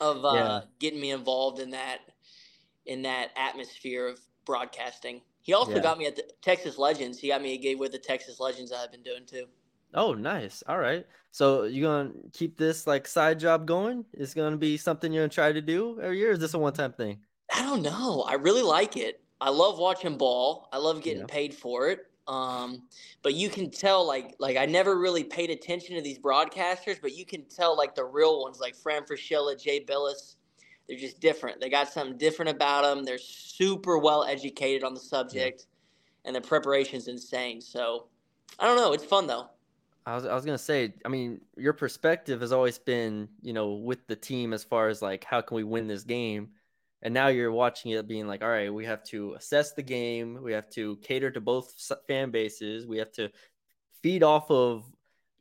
[0.00, 0.60] of uh, yeah.
[0.78, 2.00] getting me involved in that
[2.84, 5.22] in that atmosphere of broadcasting.
[5.40, 5.82] He also yeah.
[5.82, 7.18] got me at the Texas Legends.
[7.18, 9.46] He got me a gig with the Texas Legends I've been doing too.
[9.94, 10.62] Oh, nice.
[10.66, 11.06] All right.
[11.30, 14.04] So you gonna keep this like side job going?
[14.12, 16.32] Is gonna be something you're gonna try to do every year?
[16.32, 17.18] is this a one time thing?
[17.54, 18.24] I don't know.
[18.28, 19.22] I really like it.
[19.40, 20.68] I love watching ball.
[20.72, 21.26] I love getting yeah.
[21.26, 22.06] paid for it.
[22.28, 22.82] Um,
[23.22, 27.16] but you can tell like like I never really paid attention to these broadcasters, but
[27.16, 30.36] you can tell like the real ones like Fran Fraschilla, Jay Bilas.
[30.88, 31.60] they're just different.
[31.60, 33.04] They got something different about them.
[33.04, 36.28] They're super well educated on the subject, yeah.
[36.28, 37.60] and the preparation is insane.
[37.60, 38.06] So
[38.58, 38.92] I don't know.
[38.92, 39.48] It's fun though.
[40.04, 43.72] I was I was gonna say, I mean, your perspective has always been, you know,
[43.72, 46.50] with the team as far as like how can we win this game,
[47.02, 50.40] and now you're watching it being like, all right, we have to assess the game,
[50.42, 51.74] we have to cater to both
[52.08, 53.30] fan bases, we have to
[54.02, 54.84] feed off of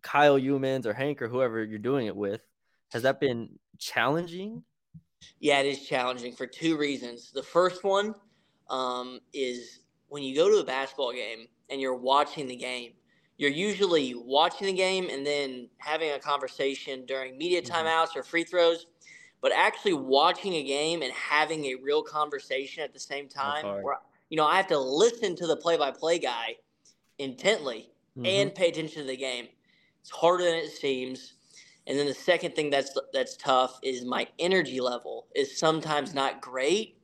[0.02, 2.42] Kyle Yeomans or Hank or whoever you're doing it with.
[2.92, 4.64] Has that been challenging?
[5.40, 7.32] Yeah, it is challenging for two reasons.
[7.32, 8.16] The first one
[8.70, 12.94] um, is when you go to a basketball game and you're watching the game
[13.42, 17.74] you're usually watching the game and then having a conversation during media mm-hmm.
[17.74, 18.86] timeouts or free throws.
[19.42, 23.98] But actually watching a game and having a real conversation at the same time, where
[24.30, 26.58] you know I have to listen to the play-by-play guy
[27.18, 28.28] intently mm-hmm.
[28.28, 29.48] and pay attention to the game.
[30.02, 31.34] It's harder than it seems.
[31.88, 36.42] And then the second thing that's that's tough is my energy level is sometimes not
[36.42, 37.00] great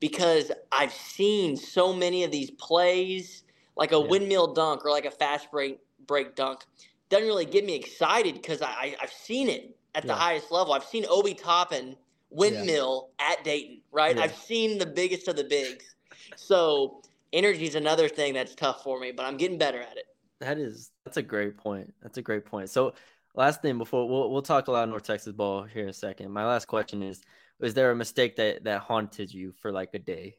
[0.00, 3.43] because I've seen so many of these plays
[3.76, 4.06] like a yeah.
[4.06, 6.64] windmill dunk or like a fast break break dunk
[7.10, 10.08] doesn't really get me excited because I, I have seen it at yeah.
[10.08, 10.72] the highest level.
[10.72, 11.96] I've seen Obi Toppin
[12.30, 13.32] windmill yeah.
[13.32, 14.18] at Dayton, right?
[14.18, 15.94] I've seen the biggest of the bigs.
[16.36, 20.06] So energy is another thing that's tough for me, but I'm getting better at it.
[20.40, 21.94] That is that's a great point.
[22.02, 22.70] That's a great point.
[22.70, 22.94] So
[23.34, 25.94] last thing before we'll we'll talk a lot of North Texas ball here in a
[25.94, 26.32] second.
[26.32, 27.22] My last question is:
[27.60, 30.36] Was there a mistake that that haunted you for like a day,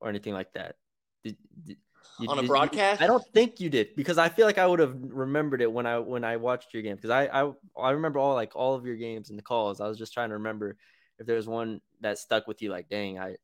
[0.00, 0.76] or anything like that?
[1.24, 1.76] Did, did,
[2.18, 3.00] you, on a broadcast?
[3.00, 5.86] I don't think you did because I feel like I would have remembered it when
[5.86, 8.84] I when I watched your game because I, I I remember all like all of
[8.84, 9.80] your games and the calls.
[9.80, 10.76] I was just trying to remember
[11.18, 12.70] if there was one that stuck with you.
[12.70, 13.36] Like, dang, I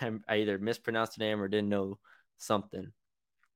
[0.28, 1.98] I either mispronounced the name or didn't know
[2.38, 2.92] something.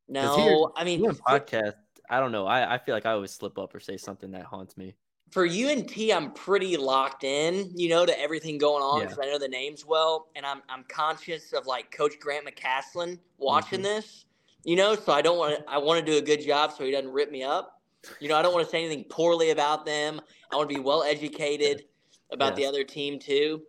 [0.08, 1.74] No, here, I mean podcast.
[2.08, 2.46] I don't know.
[2.46, 4.96] I I feel like I always slip up or say something that haunts me
[5.30, 9.28] for UNT, I'm pretty locked in, you know, to everything going on because yeah.
[9.28, 13.78] I know the names well, and I'm I'm conscious of like Coach Grant McCasland watching
[13.78, 13.84] mm-hmm.
[13.84, 14.24] this,
[14.64, 14.96] you know.
[14.96, 15.70] So I don't want to.
[15.70, 17.80] I want to do a good job so he doesn't rip me up.
[18.18, 20.20] You know, I don't want to say anything poorly about them.
[20.52, 21.84] I want to be well educated
[22.32, 22.56] about yes.
[22.56, 23.62] the other team too.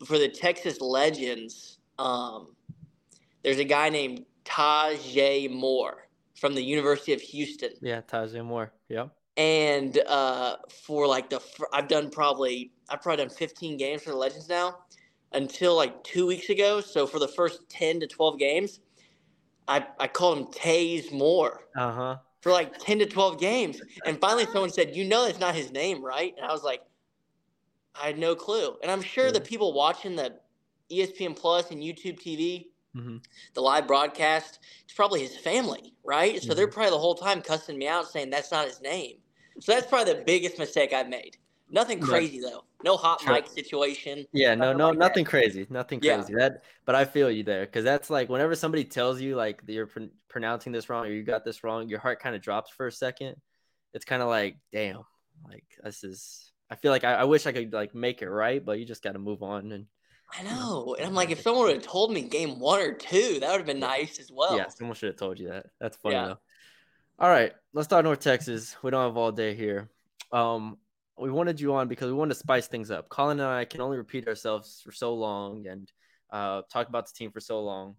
[0.00, 2.56] But for the Texas Legends, um,
[3.44, 6.08] there's a guy named Tajay Moore
[6.40, 7.70] from the University of Houston.
[7.80, 8.72] Yeah, Tajay Moore.
[8.88, 11.40] Yep and uh, for like the
[11.72, 14.78] I've done probably I've probably done 15 games for the Legends now
[15.32, 16.80] until like two weeks ago.
[16.80, 18.80] So for the first 10 to 12 games,
[19.66, 21.62] I I called him Taze Moore.
[21.76, 22.16] Uh huh.
[22.42, 25.72] For like 10 to 12 games, and finally someone said, "You know that's not his
[25.72, 26.82] name, right?" And I was like,
[28.00, 28.76] I had no clue.
[28.82, 29.32] And I'm sure yeah.
[29.32, 30.34] the people watching the
[30.90, 32.66] ESPN Plus and YouTube TV
[32.96, 33.16] Mm-hmm.
[33.54, 36.40] the live broadcast, it's probably his family, right?
[36.40, 36.56] So mm-hmm.
[36.56, 39.16] they're probably the whole time cussing me out saying that's not his name.
[39.60, 41.36] So that's probably the biggest mistake I've made.
[41.70, 42.50] Nothing crazy no.
[42.50, 42.64] though.
[42.84, 43.32] No hot sure.
[43.32, 44.26] mic situation.
[44.32, 45.30] Yeah, no, no, like nothing that.
[45.30, 45.66] crazy.
[45.70, 46.32] Nothing crazy.
[46.32, 46.38] Yeah.
[46.38, 49.86] That, but I feel you there because that's like whenever somebody tells you like you're
[49.86, 52.86] pr- pronouncing this wrong or you got this wrong, your heart kind of drops for
[52.86, 53.36] a second.
[53.94, 55.04] It's kind of like, damn,
[55.48, 56.52] like this is.
[56.70, 59.02] I feel like I, I wish I could like make it right, but you just
[59.02, 59.86] got to move on and.
[60.36, 63.38] I know, and I'm like, if someone would have told me game one or two,
[63.40, 64.56] that would have been nice as well.
[64.56, 65.66] Yeah, someone should have told you that.
[65.80, 66.26] That's funny yeah.
[66.26, 66.38] though.
[67.16, 68.74] All right, let's start North Texas.
[68.82, 69.88] We don't have all day here.
[70.32, 70.78] Um,
[71.16, 73.08] we wanted you on because we wanted to spice things up.
[73.08, 75.88] Colin and I can only repeat ourselves for so long and
[76.32, 77.94] uh, talk about the team for so long.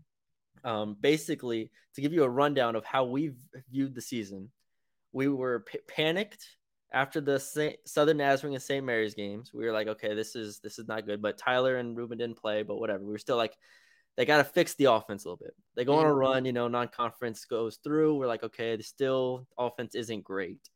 [0.65, 3.31] Um, basically, to give you a rundown of how we
[3.71, 4.49] viewed the season,
[5.13, 6.45] we were p- panicked
[6.91, 8.85] after the Saint- Southern Nazarene and St.
[8.85, 9.51] Mary's games.
[9.53, 11.21] We were like, okay, this is this is not good.
[11.21, 13.05] But Tyler and Ruben didn't play, but whatever.
[13.05, 13.55] We were still like,
[14.17, 15.55] they got to fix the offense a little bit.
[15.75, 18.15] They go on a run, you know, non-conference goes through.
[18.15, 20.69] We're like, okay, still offense isn't great.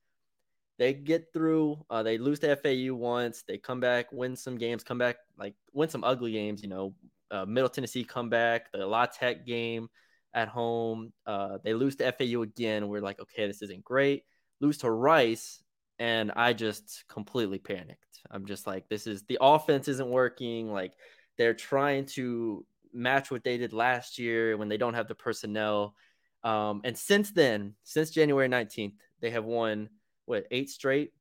[0.78, 1.86] They get through.
[1.90, 3.44] Uh, they lose to FAU once.
[3.48, 6.64] They come back, win some games, come back like win some ugly games.
[6.64, 6.94] You know,
[7.32, 9.90] uh, Middle Tennessee come back, the La Tech game
[10.34, 11.12] at home.
[11.26, 12.88] Uh, they lose to FAU again.
[12.88, 14.24] We're like, okay, this isn't great.
[14.62, 15.62] Lose to Rice,
[15.98, 18.20] and I just completely panicked.
[18.32, 20.72] I'm just like, this is the offense isn't working.
[20.72, 20.94] Like
[21.38, 25.96] they're trying to match what they did last year when they don't have the personnel.
[26.44, 29.90] Um, and since then, since January 19th, they have won
[30.26, 31.12] what eight straight,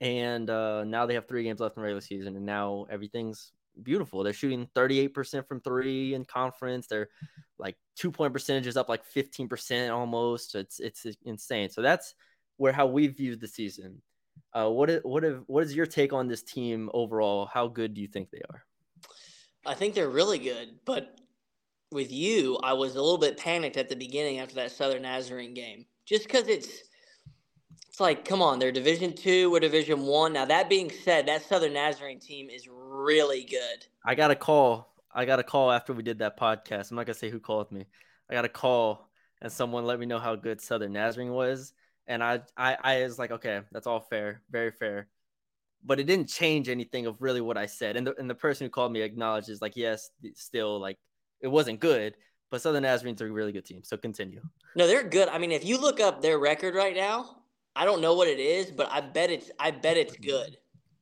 [0.00, 4.22] and uh, now they have three games left in regular season, and now everything's beautiful.
[4.22, 6.86] They're shooting 38% from three in conference.
[6.86, 7.08] They're
[7.58, 10.54] like two point percentages up like 15% almost.
[10.54, 11.70] It's it's insane.
[11.70, 12.14] So that's
[12.56, 14.02] where how we viewed the season.
[14.54, 17.46] Uh, what if, what is your take on this team overall?
[17.46, 18.64] How good do you think they are?
[19.64, 21.18] I think they're really good, but
[21.92, 25.54] with you, I was a little bit panicked at the beginning after that Southern Nazarene
[25.54, 26.68] game, just because it's
[27.88, 30.32] it's like, come on, they're Division Two or Division One.
[30.32, 33.86] Now that being said, that Southern Nazarene team is really good.
[34.04, 34.94] I got a call.
[35.14, 36.90] I got a call after we did that podcast.
[36.90, 37.86] I'm not gonna say who called me.
[38.30, 41.72] I got a call and someone let me know how good Southern Nazarene was,
[42.08, 45.08] and I I, I was like, okay, that's all fair, very fair
[45.84, 47.96] but it didn't change anything of really what I said.
[47.96, 50.98] And the and the person who called me acknowledges like, yes, still like
[51.40, 52.14] it wasn't good,
[52.50, 53.82] but Southern Nazarene's are a really good team.
[53.82, 54.40] So continue.
[54.76, 55.28] No, they're good.
[55.28, 57.42] I mean, if you look up their record right now,
[57.74, 60.56] I don't know what it is, but I bet it's I bet it's good.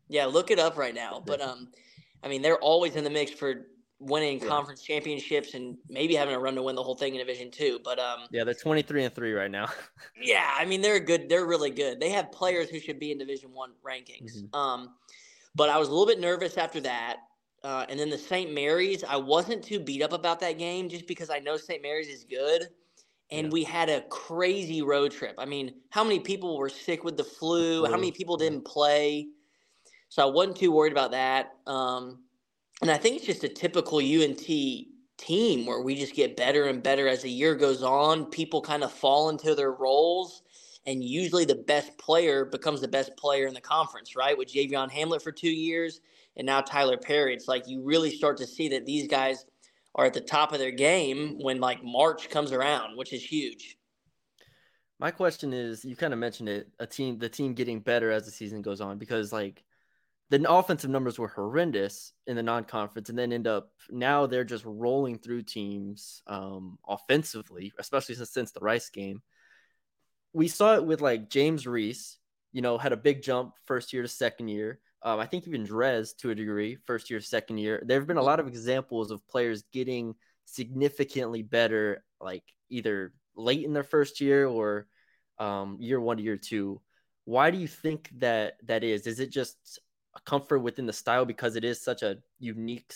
[0.09, 1.23] Yeah, look it up right now.
[1.25, 1.69] But um,
[2.23, 3.67] I mean, they're always in the mix for
[4.01, 4.49] winning yeah.
[4.49, 7.79] conference championships and maybe having a run to win the whole thing in Division Two.
[7.85, 9.69] But um, yeah, they're twenty three and three right now.
[10.21, 11.29] yeah, I mean they're good.
[11.29, 12.01] They're really good.
[12.01, 14.43] They have players who should be in Division One rankings.
[14.43, 14.57] Mm-hmm.
[14.59, 14.95] Um,
[15.55, 17.19] but I was a little bit nervous after that.
[17.63, 18.55] Uh, and then the St.
[18.55, 21.83] Mary's, I wasn't too beat up about that game just because I know St.
[21.83, 22.69] Mary's is good.
[23.31, 23.53] And yeah.
[23.53, 25.35] we had a crazy road trip.
[25.39, 27.85] I mean, how many people were sick with the flu?
[27.85, 29.29] How many people didn't play?
[30.09, 31.53] So I wasn't too worried about that.
[31.67, 32.25] Um,
[32.81, 34.47] and I think it's just a typical UNT
[35.19, 38.25] team where we just get better and better as the year goes on.
[38.27, 40.43] People kind of fall into their roles,
[40.87, 44.37] and usually the best player becomes the best player in the conference, right?
[44.37, 46.01] With Javion Hamlet for two years,
[46.37, 47.35] and now Tylor Perry.
[47.35, 49.45] It's like you really start to see that these guys
[49.95, 53.77] are at the top of their game when like March comes around, which is huge.
[54.99, 58.25] My question is, you kind of mentioned it, a team, the team getting better as
[58.25, 59.65] the season goes on, because like
[60.31, 64.65] the offensive numbers were horrendous in the non-conference and then end up now they're just
[64.65, 69.23] rolling through teams um, offensively especially since, since the rice game.
[70.33, 72.19] We saw it with like james reese
[72.53, 74.79] you know had a big jump first year to second year.
[75.03, 77.83] Um, i think even drez to a degree first year second year.
[77.85, 80.15] There have been a lot of examples of players getting
[80.45, 84.87] significantly better like either late in their first year or
[85.39, 86.81] um, year one to year two.
[87.25, 89.07] Why do you think that that is?
[89.07, 89.81] Is it just
[90.17, 92.93] a comfort within the style because it is such a unique.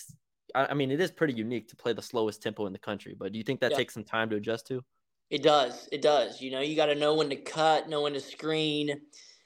[0.53, 3.15] I mean, it is pretty unique to play the slowest tempo in the country.
[3.17, 3.77] But do you think that yeah.
[3.77, 4.83] takes some time to adjust to?
[5.29, 5.89] It does.
[5.91, 6.41] It does.
[6.41, 9.01] You know, you got to know when to cut, know when to screen.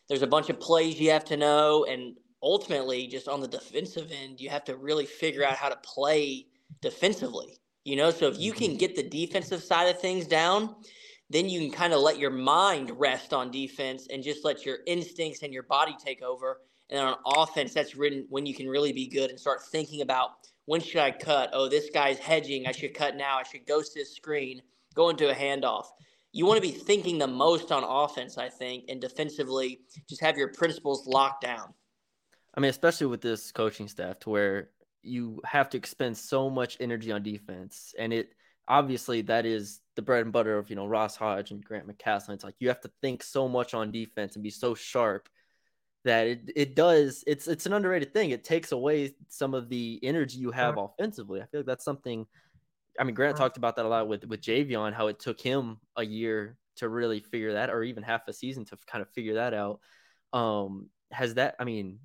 [0.08, 4.12] There's a bunch of plays you have to know, and ultimately, just on the defensive
[4.12, 6.48] end, you have to really figure out how to play
[6.82, 7.60] defensively.
[7.86, 8.78] You know, so if you can mm-hmm.
[8.78, 10.76] get the defensive side of things down,
[11.30, 14.80] then you can kind of let your mind rest on defense and just let your
[14.86, 18.92] instincts and your body take over and on offense, that's written when you can really
[18.92, 20.32] be good and start thinking about
[20.66, 21.50] when should I cut?
[21.54, 22.68] Oh, this guy's hedging.
[22.68, 23.38] I should cut now.
[23.38, 24.62] I should ghost this screen,
[24.94, 25.86] go into a handoff.
[26.32, 30.38] You want to be thinking the most on offense, I think, and defensively, just have
[30.38, 31.74] your principles locked down.
[32.54, 34.70] I mean, especially with this coaching staff, to where
[35.02, 38.34] you have to expend so much energy on defense, and it
[38.68, 42.36] obviously that is the bread and butter of you know Ross Hodge and Grant McCasland.
[42.36, 45.30] It's like you have to think so much on defense and be so sharp
[46.06, 48.32] that it, it does it's it's an underrated thing.
[48.32, 50.86] It takes away some of the energy you have right.
[50.86, 51.42] offensively.
[51.42, 52.26] I feel like that's something
[53.00, 53.40] I mean Grant right.
[53.40, 56.88] talked about that a lot with with Javion, how it took him a year to
[56.88, 59.80] really figure that or even half a season to kind of figure that out.
[60.34, 62.00] Um has that I mean,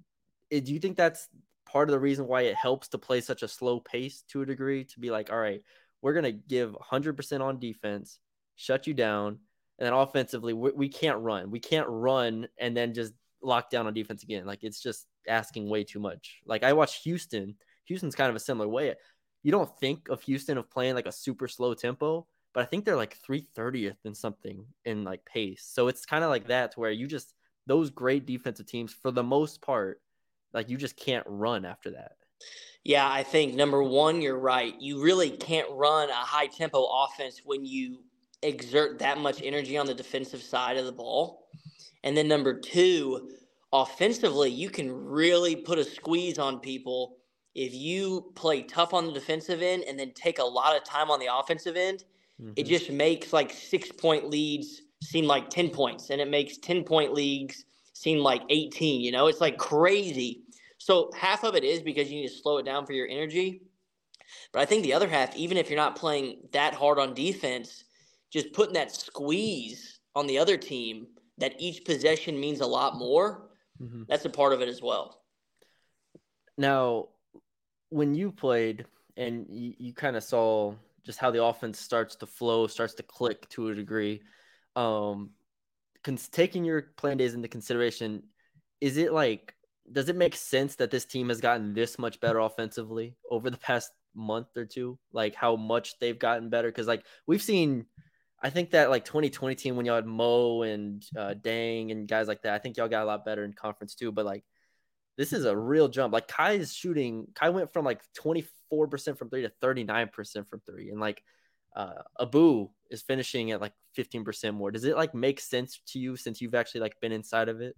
[0.50, 1.28] it, do you think that's
[1.66, 4.46] part of the reason why it helps to play such a slow pace to a
[4.46, 5.62] degree to be like, all right,
[6.02, 8.18] we're going to give 100% on defense,
[8.56, 9.38] shut you down,
[9.78, 11.50] and then offensively, we, we can't run.
[11.50, 13.12] We can't run and then just
[13.44, 14.46] locked down on defense again.
[14.46, 16.40] Like it's just asking way too much.
[16.46, 17.56] Like I watched Houston.
[17.86, 18.94] Houston's kind of a similar way.
[19.42, 22.84] You don't think of Houston of playing like a super slow tempo, but I think
[22.84, 25.68] they're like 330th in something in like pace.
[25.70, 27.34] So it's kind of like that to where you just
[27.66, 30.00] those great defensive teams for the most part,
[30.52, 32.12] like you just can't run after that.
[32.84, 34.74] Yeah, I think number one, you're right.
[34.80, 38.00] You really can't run a high tempo offense when you
[38.42, 41.48] exert that much energy on the defensive side of the ball.
[42.02, 43.30] And then number two,
[43.74, 47.16] offensively, you can really put a squeeze on people
[47.54, 51.10] if you play tough on the defensive end and then take a lot of time
[51.10, 52.04] on the offensive end.
[52.40, 52.52] Mm-hmm.
[52.56, 56.84] It just makes like six point leads seem like 10 points, and it makes 10
[56.84, 59.00] point leagues seem like 18.
[59.00, 60.42] You know, it's like crazy.
[60.78, 63.62] So half of it is because you need to slow it down for your energy.
[64.52, 67.84] But I think the other half, even if you're not playing that hard on defense,
[68.30, 71.06] just putting that squeeze on the other team
[71.38, 73.43] that each possession means a lot more,
[73.80, 74.02] mm-hmm.
[74.08, 75.20] that's a part of it as well.
[76.56, 77.08] Now,
[77.90, 82.26] when you played and you, you kind of saw just how the offense starts to
[82.26, 84.22] flow, starts to click to a degree,
[84.76, 85.30] um,
[86.02, 88.22] cons- taking your playing days into consideration,
[88.80, 89.54] is it like
[89.92, 93.58] does it make sense that this team has gotten this much better offensively over the
[93.58, 94.98] past month or two?
[95.12, 96.68] Like how much they've gotten better?
[96.68, 97.86] Because like we've seen,
[98.44, 102.28] I think that like 2020 team when y'all had Mo and uh, Deng and guys
[102.28, 104.12] like that, I think y'all got a lot better in conference too.
[104.12, 104.44] But like
[105.16, 106.12] this is a real jump.
[106.12, 107.28] Like Kai is shooting.
[107.34, 108.46] Kai went from like 24%
[109.16, 111.22] from three to 39% from three, and like
[111.74, 114.70] uh, Abou is finishing at like 15% more.
[114.70, 117.74] Does it like make sense to you since you've actually like been inside of it?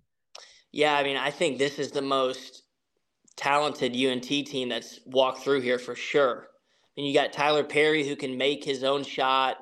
[0.72, 2.64] Yeah, I mean, I think this is the most
[3.36, 6.48] talented UNT team that's walked through here for sure.
[6.96, 9.58] Mean, you got Tylor Perry who can make his own shot,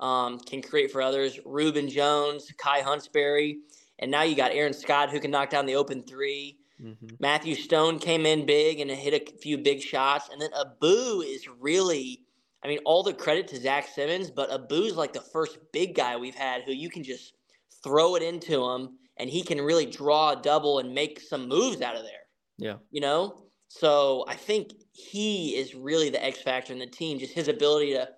[0.00, 1.38] um, can create for others.
[1.44, 3.56] Rubin Jones, Kai Huntsberry,
[3.98, 7.06] and now you got Aaron Scott who can knock down the open 3 mm-hmm.
[7.20, 11.46] Matthew Stone came in big and hit a few big shots, and then Abou is
[11.60, 12.22] really.
[12.64, 16.16] I mean, all the credit to Zach Simmons, but Abou's like the first big guy
[16.16, 17.34] we've had who you can just
[17.82, 21.80] throw it into him and he can really draw a double and make some moves
[21.80, 22.12] out of there.
[22.58, 22.76] Yeah.
[22.90, 23.42] You know?
[23.68, 27.92] So I think he is really the X factor in the team, just his ability
[27.94, 28.08] to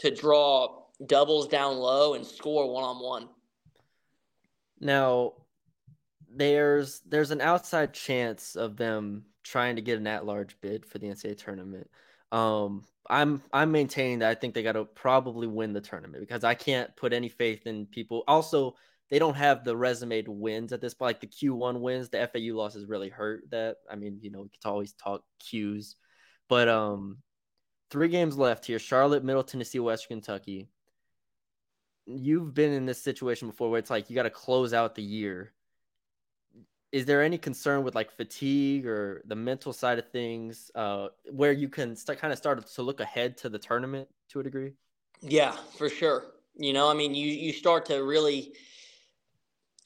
[0.00, 3.28] to draw doubles down low and score one on one.
[4.80, 5.34] Now
[6.30, 10.98] there's there's an outside chance of them trying to get an at large bid for
[10.98, 11.88] the NCAA tournament.
[12.30, 16.44] Um, I'm I'm maintaining that I think they got to probably win the tournament because
[16.44, 18.24] I can't put any faith in people.
[18.28, 18.74] Also,
[19.10, 21.08] they don't have the resume to wins at this point.
[21.08, 23.76] Like the Q1 wins, the FAU losses really hurt that.
[23.90, 25.94] I mean, you know, we could always talk Qs,
[26.48, 27.18] but um,
[27.90, 30.68] three games left here: Charlotte, Middle Tennessee, Western Kentucky.
[32.10, 35.02] You've been in this situation before where it's like you got to close out the
[35.02, 35.52] year.
[36.90, 41.52] Is there any concern with like fatigue or the mental side of things, uh, where
[41.52, 44.72] you can start kind of start to look ahead to the tournament to a degree?
[45.20, 46.24] Yeah, for sure.
[46.56, 48.54] You know, I mean, you you start to really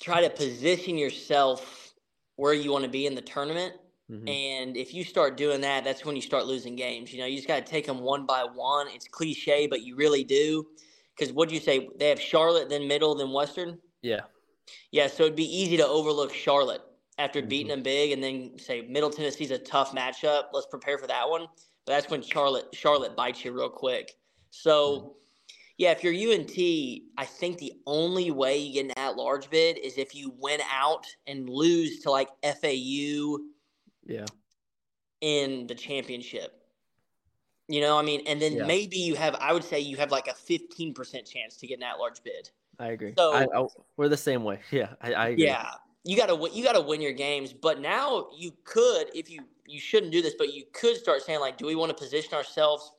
[0.00, 1.94] try to position yourself
[2.36, 3.74] where you want to be in the tournament.
[4.10, 4.28] Mm-hmm.
[4.28, 7.12] And if you start doing that, that's when you start losing games.
[7.12, 8.88] You know, you just got to take them one by one.
[8.88, 10.66] It's cliche, but you really do.
[11.16, 11.88] Because what do you say?
[11.98, 13.78] They have Charlotte, then Middle, then Western.
[14.02, 14.20] Yeah.
[14.90, 15.06] Yeah.
[15.08, 16.82] So it'd be easy to overlook Charlotte
[17.18, 17.48] after mm-hmm.
[17.48, 20.44] beating them big, and then say Middle Tennessee's a tough matchup.
[20.52, 21.46] Let's prepare for that one.
[21.84, 24.12] But that's when Charlotte Charlotte bites you real quick.
[24.50, 24.98] So.
[24.98, 25.08] Mm-hmm
[25.78, 26.52] yeah, if you're UNT,
[27.18, 30.60] I think the only way you get an at large bid is if you win
[30.70, 33.38] out and lose to like FAU.
[34.04, 34.26] Yeah.
[35.20, 36.61] In the championship.
[37.68, 38.66] You know, I mean, and then yeah.
[38.66, 41.84] maybe you have, I would say you have like a 15% chance to get an
[41.84, 42.50] at large bid.
[42.78, 43.14] I agree.
[43.16, 44.60] So I, I, we're the same way.
[44.70, 44.90] Yeah.
[45.00, 45.46] I, I agree.
[45.46, 45.70] Yeah.
[46.04, 50.10] You gotta you gotta win your games, but now you could, if you you shouldn't
[50.10, 52.92] do this, but you could start saying like, do we want to position ourselves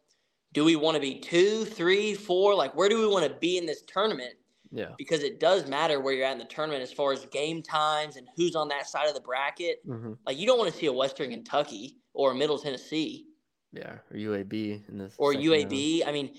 [0.54, 2.56] do we want to be two, three, four?
[2.56, 4.36] Like, where do we want to be in this tournament?
[4.72, 4.90] Yeah.
[4.98, 8.16] Because it does matter where you're at in the tournament as far as game times
[8.16, 9.88] and who's on that side of the bracket.
[9.88, 10.14] Mm-hmm.
[10.26, 13.26] Like, you don't want to see a Western Kentucky or a Middle Tennessee.
[13.74, 13.98] Yeah.
[14.12, 15.16] Or UAB in this.
[15.18, 16.02] Or UAB.
[16.02, 16.10] Round.
[16.10, 16.32] I mean,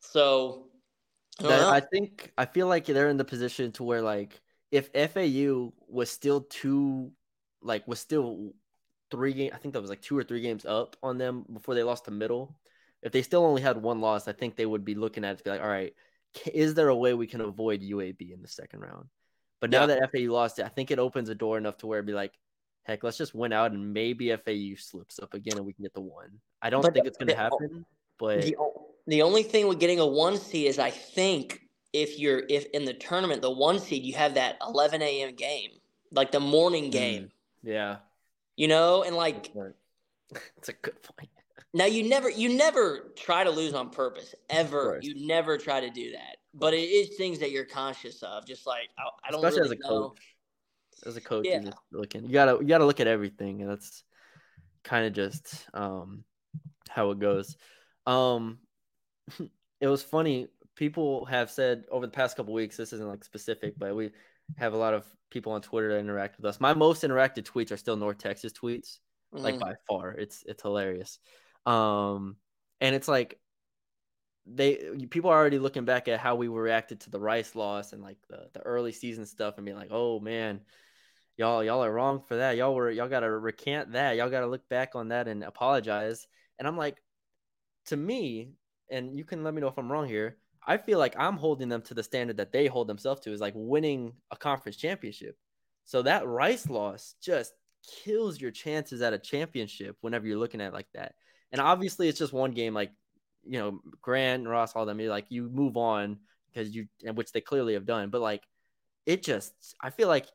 [0.00, 0.66] so.
[1.42, 4.38] I, I think, I feel like they're in the position to where, like,
[4.70, 7.10] if FAU was still two,
[7.62, 8.52] like, was still
[9.10, 11.74] three games, I think that was like two or three games up on them before
[11.74, 12.54] they lost to Middle
[13.02, 15.38] if they still only had one loss, I think they would be looking at it
[15.38, 15.92] to be like, all right,
[16.52, 19.08] is there a way we can avoid UAB in the second round?
[19.60, 19.98] But now yeah.
[19.98, 22.12] that FAU lost it, I think it opens a door enough to where it'd be
[22.12, 22.32] like,
[22.84, 25.94] heck, let's just win out and maybe FAU slips up again and we can get
[25.94, 26.30] the one.
[26.60, 27.84] I don't but think the, it's going to happen,
[28.18, 28.56] but the,
[29.06, 31.60] the only thing with getting a one seed is I think
[31.92, 35.34] if you're if in the tournament the one seed you have that 11 a.m.
[35.34, 35.70] game,
[36.10, 37.22] like the morning mm, game.
[37.24, 37.30] Mm,
[37.64, 37.96] yeah.
[38.56, 39.50] You know, and like.
[40.56, 41.28] It's a good point.
[41.74, 44.98] Now you never you never try to lose on purpose ever.
[45.00, 46.36] You never try to do that.
[46.54, 48.46] But it is things that you're conscious of.
[48.46, 49.88] Just like I, I don't especially really know.
[49.88, 50.18] coach.
[51.04, 51.60] As a coach, yeah.
[51.60, 52.24] you're looking.
[52.24, 54.04] You gotta you gotta look at everything, and that's
[54.84, 56.24] kind of just um
[56.88, 57.56] how it goes.
[58.06, 58.58] Um,
[59.80, 60.48] it was funny.
[60.76, 62.76] People have said over the past couple weeks.
[62.76, 64.10] This isn't like specific, but we
[64.56, 66.60] have a lot of people on Twitter that interact with us.
[66.60, 68.98] My most interacted tweets are still North Texas tweets,
[69.34, 69.44] mm-hmm.
[69.44, 70.12] like by far.
[70.12, 71.18] It's it's hilarious.
[71.66, 72.36] Um,
[72.80, 73.38] and it's like
[74.46, 74.76] they
[75.10, 78.18] people are already looking back at how we reacted to the Rice loss and like
[78.28, 80.60] the, the early season stuff and being like, oh man,
[81.36, 82.56] y'all y'all are wrong for that.
[82.56, 84.16] Y'all were y'all gotta recant that.
[84.16, 86.26] Y'all gotta look back on that and apologize.
[86.58, 87.02] And I'm like,
[87.86, 88.52] to me,
[88.90, 90.38] and you can let me know if I'm wrong here.
[90.64, 93.40] I feel like I'm holding them to the standard that they hold themselves to is
[93.40, 95.36] like winning a conference championship.
[95.84, 97.52] So that Rice loss just
[98.04, 101.14] kills your chances at a championship whenever you're looking at like that.
[101.50, 102.74] And obviously, it's just one game.
[102.74, 102.92] Like
[103.44, 105.00] you know, Grant, Ross, all them.
[105.00, 106.18] You're like you move on
[106.52, 108.10] because you, which they clearly have done.
[108.10, 108.42] But like
[109.04, 110.26] it just I feel like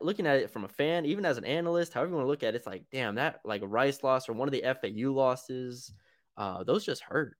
[0.00, 2.42] looking at it from a fan, even as an analyst, however you want to look
[2.42, 5.12] at it, it's like, damn, that like a Rice loss or one of the FAU
[5.12, 5.92] losses,
[6.36, 7.36] uh, those just hurt.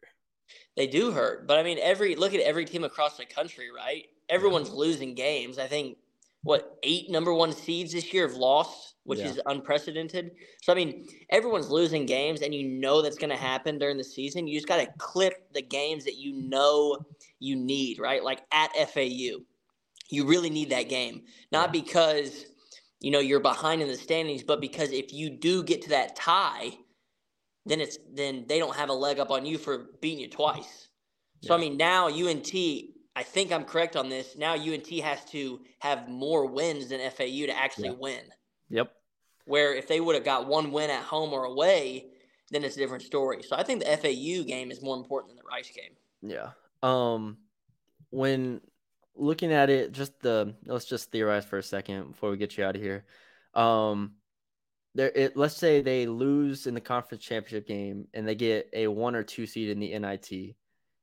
[0.77, 4.05] They do hurt, but I mean, every look at every team across the country, right?
[4.29, 5.59] Everyone's losing games.
[5.59, 5.99] I think
[6.43, 9.31] what eight number one seeds this year have lost, which yeah.
[9.31, 10.31] is unprecedented.
[10.63, 14.05] So I mean, everyone's losing games, and you know that's going to happen during the
[14.05, 14.47] season.
[14.47, 16.99] You just got to clip the games that you know
[17.41, 18.23] you need, right?
[18.23, 19.41] Like at FAU,
[20.11, 22.47] you really need that game, not because
[23.01, 26.17] you know you're behind in the standings, but because if you do get to that
[26.17, 26.73] tie,
[27.65, 30.89] then it's then they don't have a leg up on you for beating you twice.
[31.41, 31.49] Yeah.
[31.49, 32.53] So I mean, now UNT
[33.17, 34.37] I think I'm correct on this.
[34.37, 37.95] Now UNT has to have more wins than FAU to actually yeah.
[37.99, 38.21] win.
[38.69, 38.93] Yep.
[39.47, 42.09] Where if they would have got one win at home or away,
[42.51, 43.43] then it's a different story.
[43.43, 45.97] So I think the FAU game is more important than the Rice game.
[46.21, 46.51] Yeah.
[46.83, 47.39] Um
[48.11, 48.61] when
[49.17, 52.65] looking at it, just the let's just theorize for a second before we get you
[52.65, 53.05] out of here.
[53.55, 54.13] Um
[54.95, 58.87] there it, let's say they lose in the conference championship game and they get a
[58.87, 60.57] one or two seed in the NIT.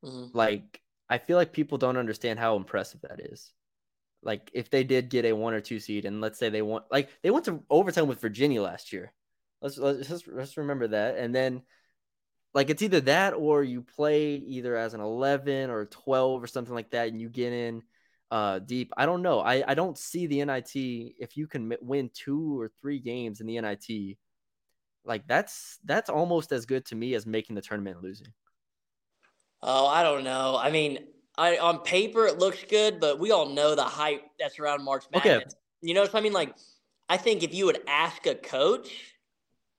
[0.04, 0.26] Mm-hmm.
[0.32, 3.52] Like I feel like people don't understand how impressive that is.
[4.22, 6.84] Like if they did get a one or two seed, and let's say they want,
[6.90, 9.12] like they went to overtime with Virginia last year.
[9.60, 11.62] Let's let's just let's remember that, and then
[12.54, 16.74] like it's either that or you play either as an 11 or 12 or something
[16.74, 17.82] like that and you get in
[18.34, 22.10] uh deep i don't know i i don't see the nit if you can win
[22.12, 24.16] two or three games in the nit
[25.04, 28.32] like that's that's almost as good to me as making the tournament and losing
[29.66, 30.58] Oh, I don't know.
[30.60, 30.98] I mean,
[31.38, 35.04] I on paper it looks good, but we all know the hype that's around March
[35.10, 35.36] Madness.
[35.36, 35.44] Okay.
[35.80, 36.54] You know, so I mean, like,
[37.08, 38.90] I think if you would ask a coach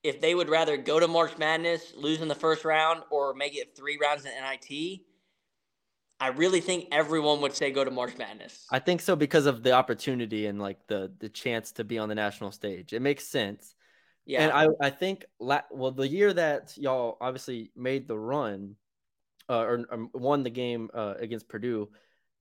[0.02, 3.56] if they would rather go to March Madness, lose in the first round, or make
[3.56, 5.02] it three rounds in NIT,
[6.18, 8.66] I really think everyone would say go to March Madness.
[8.70, 12.08] I think so because of the opportunity and like the the chance to be on
[12.08, 12.92] the national stage.
[12.92, 13.74] It makes sense.
[14.24, 14.42] Yeah.
[14.42, 18.76] And I I think la- well the year that y'all obviously made the run
[19.48, 21.88] uh, or, or, um, won the game uh, against Purdue,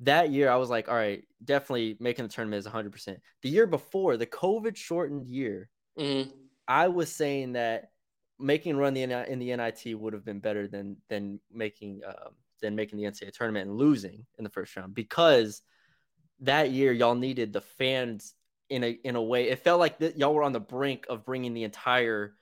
[0.01, 3.17] that year I was like, all right, definitely making the tournament is 100%.
[3.41, 6.29] The year before, the COVID shortened year, mm-hmm.
[6.67, 7.91] I was saying that
[8.39, 12.29] making run the in the NIT would have been better than than making uh,
[12.61, 15.61] than making the NCAA tournament and losing in the first round because
[16.41, 18.33] that year y'all needed the fans
[18.69, 19.49] in a in a way.
[19.49, 22.35] It felt like that y'all were on the brink of bringing the entire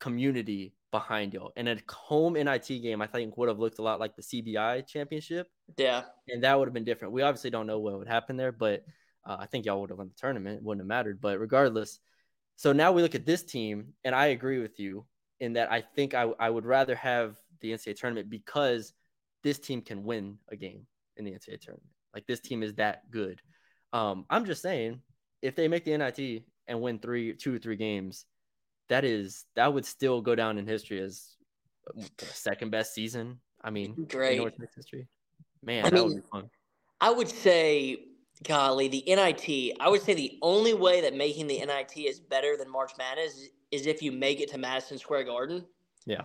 [0.00, 1.52] community behind y'all.
[1.56, 4.86] And a home NIT game, I think, would have looked a lot like the CBI
[4.86, 5.48] championship.
[5.76, 6.04] Yeah.
[6.28, 7.12] And that would have been different.
[7.12, 8.84] We obviously don't know what would happen there, but
[9.24, 10.58] uh, I think y'all would have won the tournament.
[10.58, 11.20] It wouldn't have mattered.
[11.20, 11.98] But regardless,
[12.56, 15.06] so now we look at this team, and I agree with you
[15.40, 18.94] in that I think I, I would rather have the NCAA tournament because
[19.46, 20.84] this team can win a game
[21.16, 21.88] in the NCAA tournament.
[22.12, 23.40] Like this team is that good.
[23.92, 25.00] Um, I'm just saying,
[25.40, 28.24] if they make the NIT and win three, two or three games,
[28.88, 31.36] that is that would still go down in history as
[32.18, 33.38] the second best season.
[33.62, 35.06] I mean, great North history.
[35.62, 36.50] Man, I that mean, would be fun.
[37.00, 37.98] I would say,
[38.42, 39.76] golly, the NIT.
[39.78, 43.46] I would say the only way that making the NIT is better than March Madness
[43.70, 45.64] is if you make it to Madison Square Garden.
[46.04, 46.22] Yeah.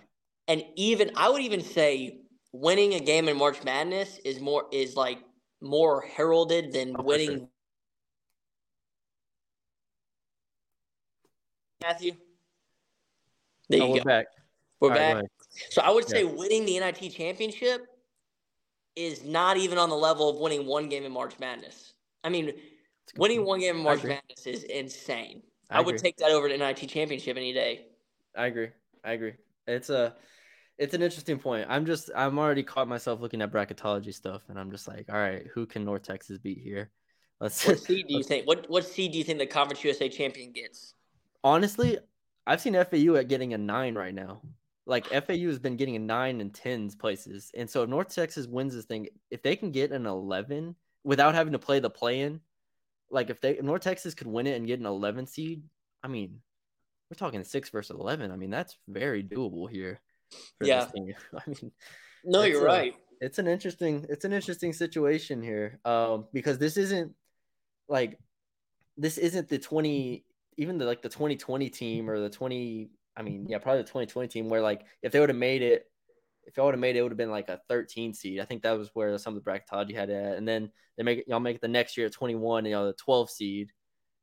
[0.47, 2.21] And even I would even say
[2.53, 5.19] winning a game in March Madness is more is like
[5.61, 7.29] more heralded than oh, winning.
[7.29, 7.47] Sure.
[11.81, 12.11] Matthew.
[13.69, 14.03] There oh, you we're go.
[14.03, 14.25] back.
[14.79, 15.15] We're All back.
[15.15, 15.25] Right,
[15.69, 17.87] so I would say winning the NIT championship
[18.95, 21.93] is not even on the level of winning one game in March Madness.
[22.23, 22.53] I mean,
[23.17, 23.47] winning point.
[23.47, 25.41] one game in March Madness is insane.
[25.69, 27.85] I, I would take that over the NIT championship any day.
[28.35, 28.69] I agree.
[29.03, 29.33] I agree.
[29.67, 30.15] It's a
[30.77, 31.67] it's an interesting point.
[31.69, 35.15] I'm just I'm already caught myself looking at bracketology stuff and I'm just like, all
[35.15, 36.89] right, who can North Texas beat here?
[37.39, 38.47] Let's What seed do you think?
[38.47, 40.93] What what seed do you think the Conference USA champion gets?
[41.43, 41.97] Honestly,
[42.45, 44.41] I've seen FAU at getting a nine right now.
[44.85, 48.47] Like FAU has been getting a nine and tens places, and so if North Texas
[48.47, 52.41] wins this thing, if they can get an eleven without having to play the play-in,
[53.11, 55.63] like if they if North Texas could win it and get an eleven seed,
[56.03, 56.41] I mean,
[57.09, 58.31] we're talking six versus eleven.
[58.31, 60.01] I mean, that's very doable here.
[60.61, 60.87] Yeah,
[61.33, 61.71] I mean,
[62.23, 62.95] no, you're a, right.
[63.19, 67.13] It's an interesting, it's an interesting situation here, um, because this isn't
[67.87, 68.17] like
[68.97, 70.25] this isn't the twenty
[70.57, 74.27] even the like the 2020 team or the 20 I mean, yeah, probably the 2020
[74.27, 75.87] team where like if they would have made it
[76.45, 78.39] if y'all would have made it, it would have been like a 13 seed.
[78.39, 80.37] I think that was where some of the bracketology had it.
[80.37, 82.87] And then they make it, y'all make it the next year at 21, you know,
[82.87, 83.71] the 12 seed,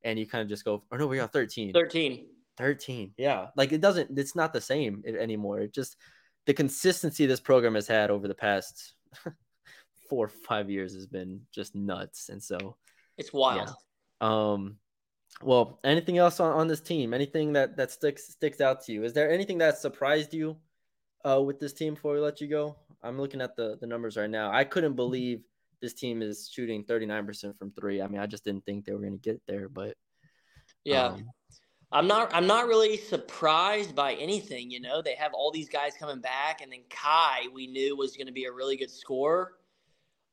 [0.05, 1.73] and you kind of just go, oh no, we got 13.
[1.73, 2.27] 13.
[2.59, 3.13] 13.
[3.17, 3.47] Yeah.
[3.57, 5.61] Like it doesn't, it's not the same anymore.
[5.61, 5.97] It just,
[6.47, 8.95] the consistency this program has had over the past
[10.09, 12.29] four or five years has been just nuts.
[12.29, 12.77] And so
[13.17, 13.71] it's wild.
[14.21, 14.77] Um,
[15.43, 17.15] well, anything else on, on this team?
[17.15, 19.05] Anything that that sticks sticks out to you?
[19.05, 20.57] Is there anything that surprised you
[21.25, 22.77] uh, with this team before we let you go?
[23.03, 24.51] I'm looking at the the numbers right now.
[24.51, 25.43] I couldn't believe
[25.81, 28.03] this team is shooting 39% from three.
[28.03, 29.95] I mean, I just didn't think they were going to get there, but
[30.85, 31.09] yeah.
[31.09, 31.31] Um,
[31.91, 35.01] I'm not I'm not really surprised by anything, you know.
[35.01, 38.32] They have all these guys coming back and then Kai we knew was going to
[38.32, 39.55] be a really good scorer.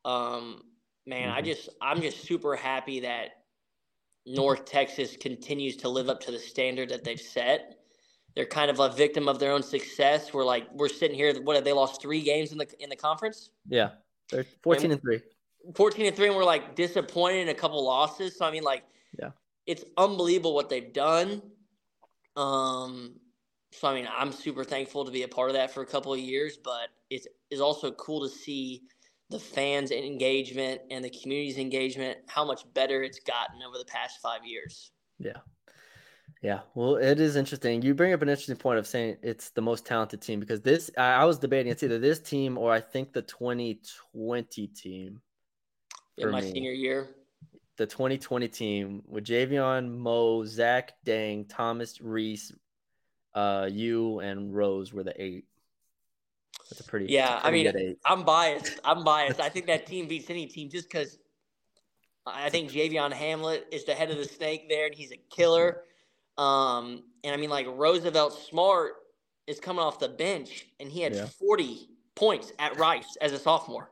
[0.03, 0.63] Um
[1.05, 1.37] man, mm-hmm.
[1.37, 3.29] I just I'm just super happy that
[4.25, 7.79] North Texas continues to live up to the standard that they've set.
[8.35, 10.33] They're kind of a victim of their own success.
[10.33, 11.33] We're like we're sitting here.
[11.41, 13.51] What have they lost three games in the in the conference?
[13.69, 13.91] Yeah,
[14.29, 15.21] they're fourteen and, and three.
[15.73, 18.37] Fourteen and three, and we're like disappointed in a couple losses.
[18.37, 18.83] So I mean, like,
[19.17, 19.29] yeah,
[19.65, 21.41] it's unbelievable what they've done.
[22.35, 23.19] Um,
[23.71, 26.13] so I mean, I'm super thankful to be a part of that for a couple
[26.13, 28.83] of years, but it's is also cool to see
[29.29, 34.21] the fans' engagement and the community's engagement, how much better it's gotten over the past
[34.21, 34.91] five years.
[35.19, 35.37] Yeah.
[36.41, 37.81] Yeah, well, it is interesting.
[37.81, 40.91] You bring up an interesting point of saying it's the most talented team because this,
[40.95, 45.21] I, was debating it's either this team or I think the 2020 team.
[46.17, 46.51] In my me.
[46.51, 47.09] senior year.
[47.77, 52.53] The 2020 team with Javion, Mo, Zach, Deng, Thomas, Reese,
[53.33, 55.45] uh, you, and Rose were the eight.
[56.69, 57.39] That's a pretty yeah.
[57.39, 58.79] A pretty I mean, I'm biased.
[58.83, 59.39] I'm biased.
[59.39, 61.19] I think that team beats any team just because
[62.25, 65.81] I think Javion Hamlet is the head of the snake there, and he's a killer.
[66.37, 68.93] Um, and I mean, like Roosevelt Smart
[69.47, 71.25] is coming off the bench, and he had yeah.
[71.25, 73.91] 40 points at Rice as a sophomore.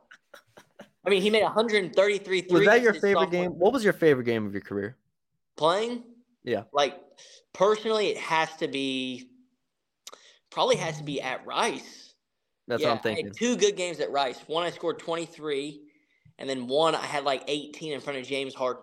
[1.06, 2.50] I mean, he made 133 threes.
[2.50, 3.52] Was that your favorite game?
[3.52, 4.96] What was your favorite game of your career?
[5.56, 6.02] Playing?
[6.42, 6.62] Yeah.
[6.72, 6.98] Like
[7.52, 9.30] personally, it has to be
[10.50, 12.04] probably has to be at Rice
[12.66, 13.32] that's yeah, what I'm thinking.
[13.32, 14.40] two good games at Rice.
[14.46, 15.82] One I scored 23,
[16.38, 18.82] and then one I had like 18 in front of James Harden.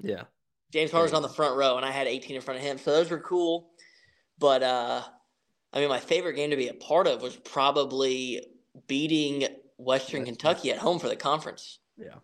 [0.00, 0.24] Yeah.
[0.72, 2.78] James Harden's on the front row, and I had 18 in front of him.
[2.78, 3.70] So those were cool.
[4.38, 5.02] But uh,
[5.72, 8.46] I mean, my favorite game to be a part of was probably
[8.86, 9.46] beating
[9.84, 11.78] Western Kentucky at home for the conference.
[11.96, 12.16] Yeah.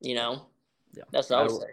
[0.00, 0.46] You know.
[0.94, 1.04] Yeah.
[1.12, 1.66] That's what I, I would say.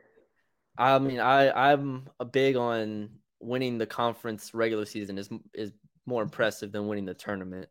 [0.78, 5.72] I mean, I I'm a big on winning the conference regular season is is
[6.06, 7.68] more impressive than winning the tournament.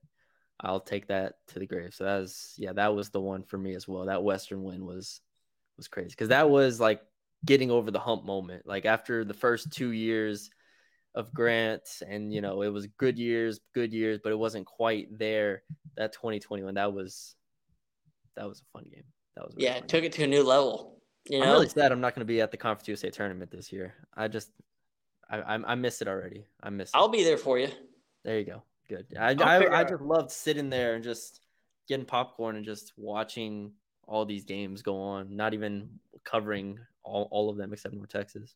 [0.61, 1.95] I'll take that to the grave.
[1.95, 4.07] So that was yeah, that was the one for me as well.
[4.07, 5.21] That Western win was
[5.77, 7.01] was crazy because that was like
[7.45, 8.67] getting over the hump moment.
[8.67, 10.51] Like after the first two years
[11.15, 15.19] of Grant, and you know it was good years, good years, but it wasn't quite
[15.19, 15.63] there.
[15.97, 17.35] That 2021, that was
[18.37, 19.05] that was a fun game.
[19.37, 21.01] That was really yeah, it took it to a new level.
[21.29, 21.47] You know?
[21.47, 23.95] I'm really sad I'm not going to be at the Conference USA tournament this year.
[24.17, 24.51] I just
[25.29, 26.47] I I, I miss it already.
[26.63, 26.91] I miss.
[26.95, 27.69] I'll be there for you.
[28.25, 28.63] There you go.
[28.89, 29.07] Good.
[29.19, 31.41] I I, I just loved sitting there and just
[31.89, 33.73] getting popcorn and just watching
[34.07, 35.35] all these games go on.
[35.35, 35.89] Not even
[36.25, 38.55] covering all, all of them except North Texas.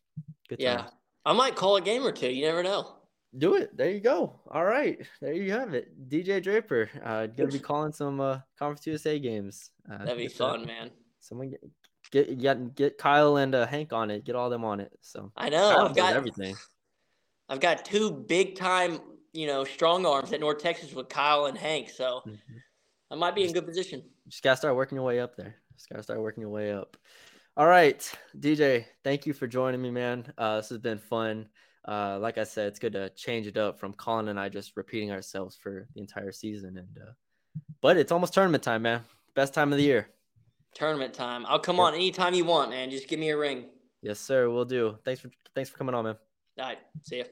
[0.49, 0.79] Good yeah.
[0.79, 0.91] Times.
[1.25, 2.31] I might call a game or two.
[2.31, 2.97] You never know.
[3.37, 3.77] Do it.
[3.77, 4.41] There you go.
[4.51, 4.99] All right.
[5.21, 6.09] There you have it.
[6.09, 6.91] DJ Draper.
[7.03, 9.71] Uh gonna be calling some uh Conference USA games.
[9.91, 10.91] Uh, That'd be fun, man.
[11.21, 11.61] Someone get
[12.11, 14.25] get get, get Kyle and uh, Hank on it.
[14.25, 14.93] Get all them on it.
[15.01, 15.71] So I know.
[15.71, 16.57] Kyle I've got everything.
[17.49, 19.01] I've got two big time
[19.33, 21.91] you know, strong arms at North Texas with Kyle and Hank.
[21.91, 22.57] So mm-hmm.
[23.11, 24.03] I might be in good position.
[24.29, 25.57] Just gotta start working your way up there.
[25.77, 26.97] Just gotta start working your way up.
[27.55, 30.33] All right, DJ, thank you for joining me, man.
[30.39, 31.49] Uh, this has been fun.
[31.87, 34.75] Uh, like I said, it's good to change it up from Colin and I just
[34.75, 36.79] repeating ourselves for the entire season.
[36.79, 37.13] And uh,
[37.83, 39.03] but it's almost tournament time, man.
[39.35, 40.09] Best time of the year.
[40.75, 41.45] Tournament time.
[41.47, 41.89] I'll come yep.
[41.89, 42.91] on anytime you want, man.
[42.91, 43.67] Just give me a ring.
[44.01, 44.49] Yes, sir.
[44.49, 44.97] We'll do.
[45.05, 46.17] Thanks for thanks for coming on, man.
[46.59, 46.79] All right.
[47.03, 47.25] See ya.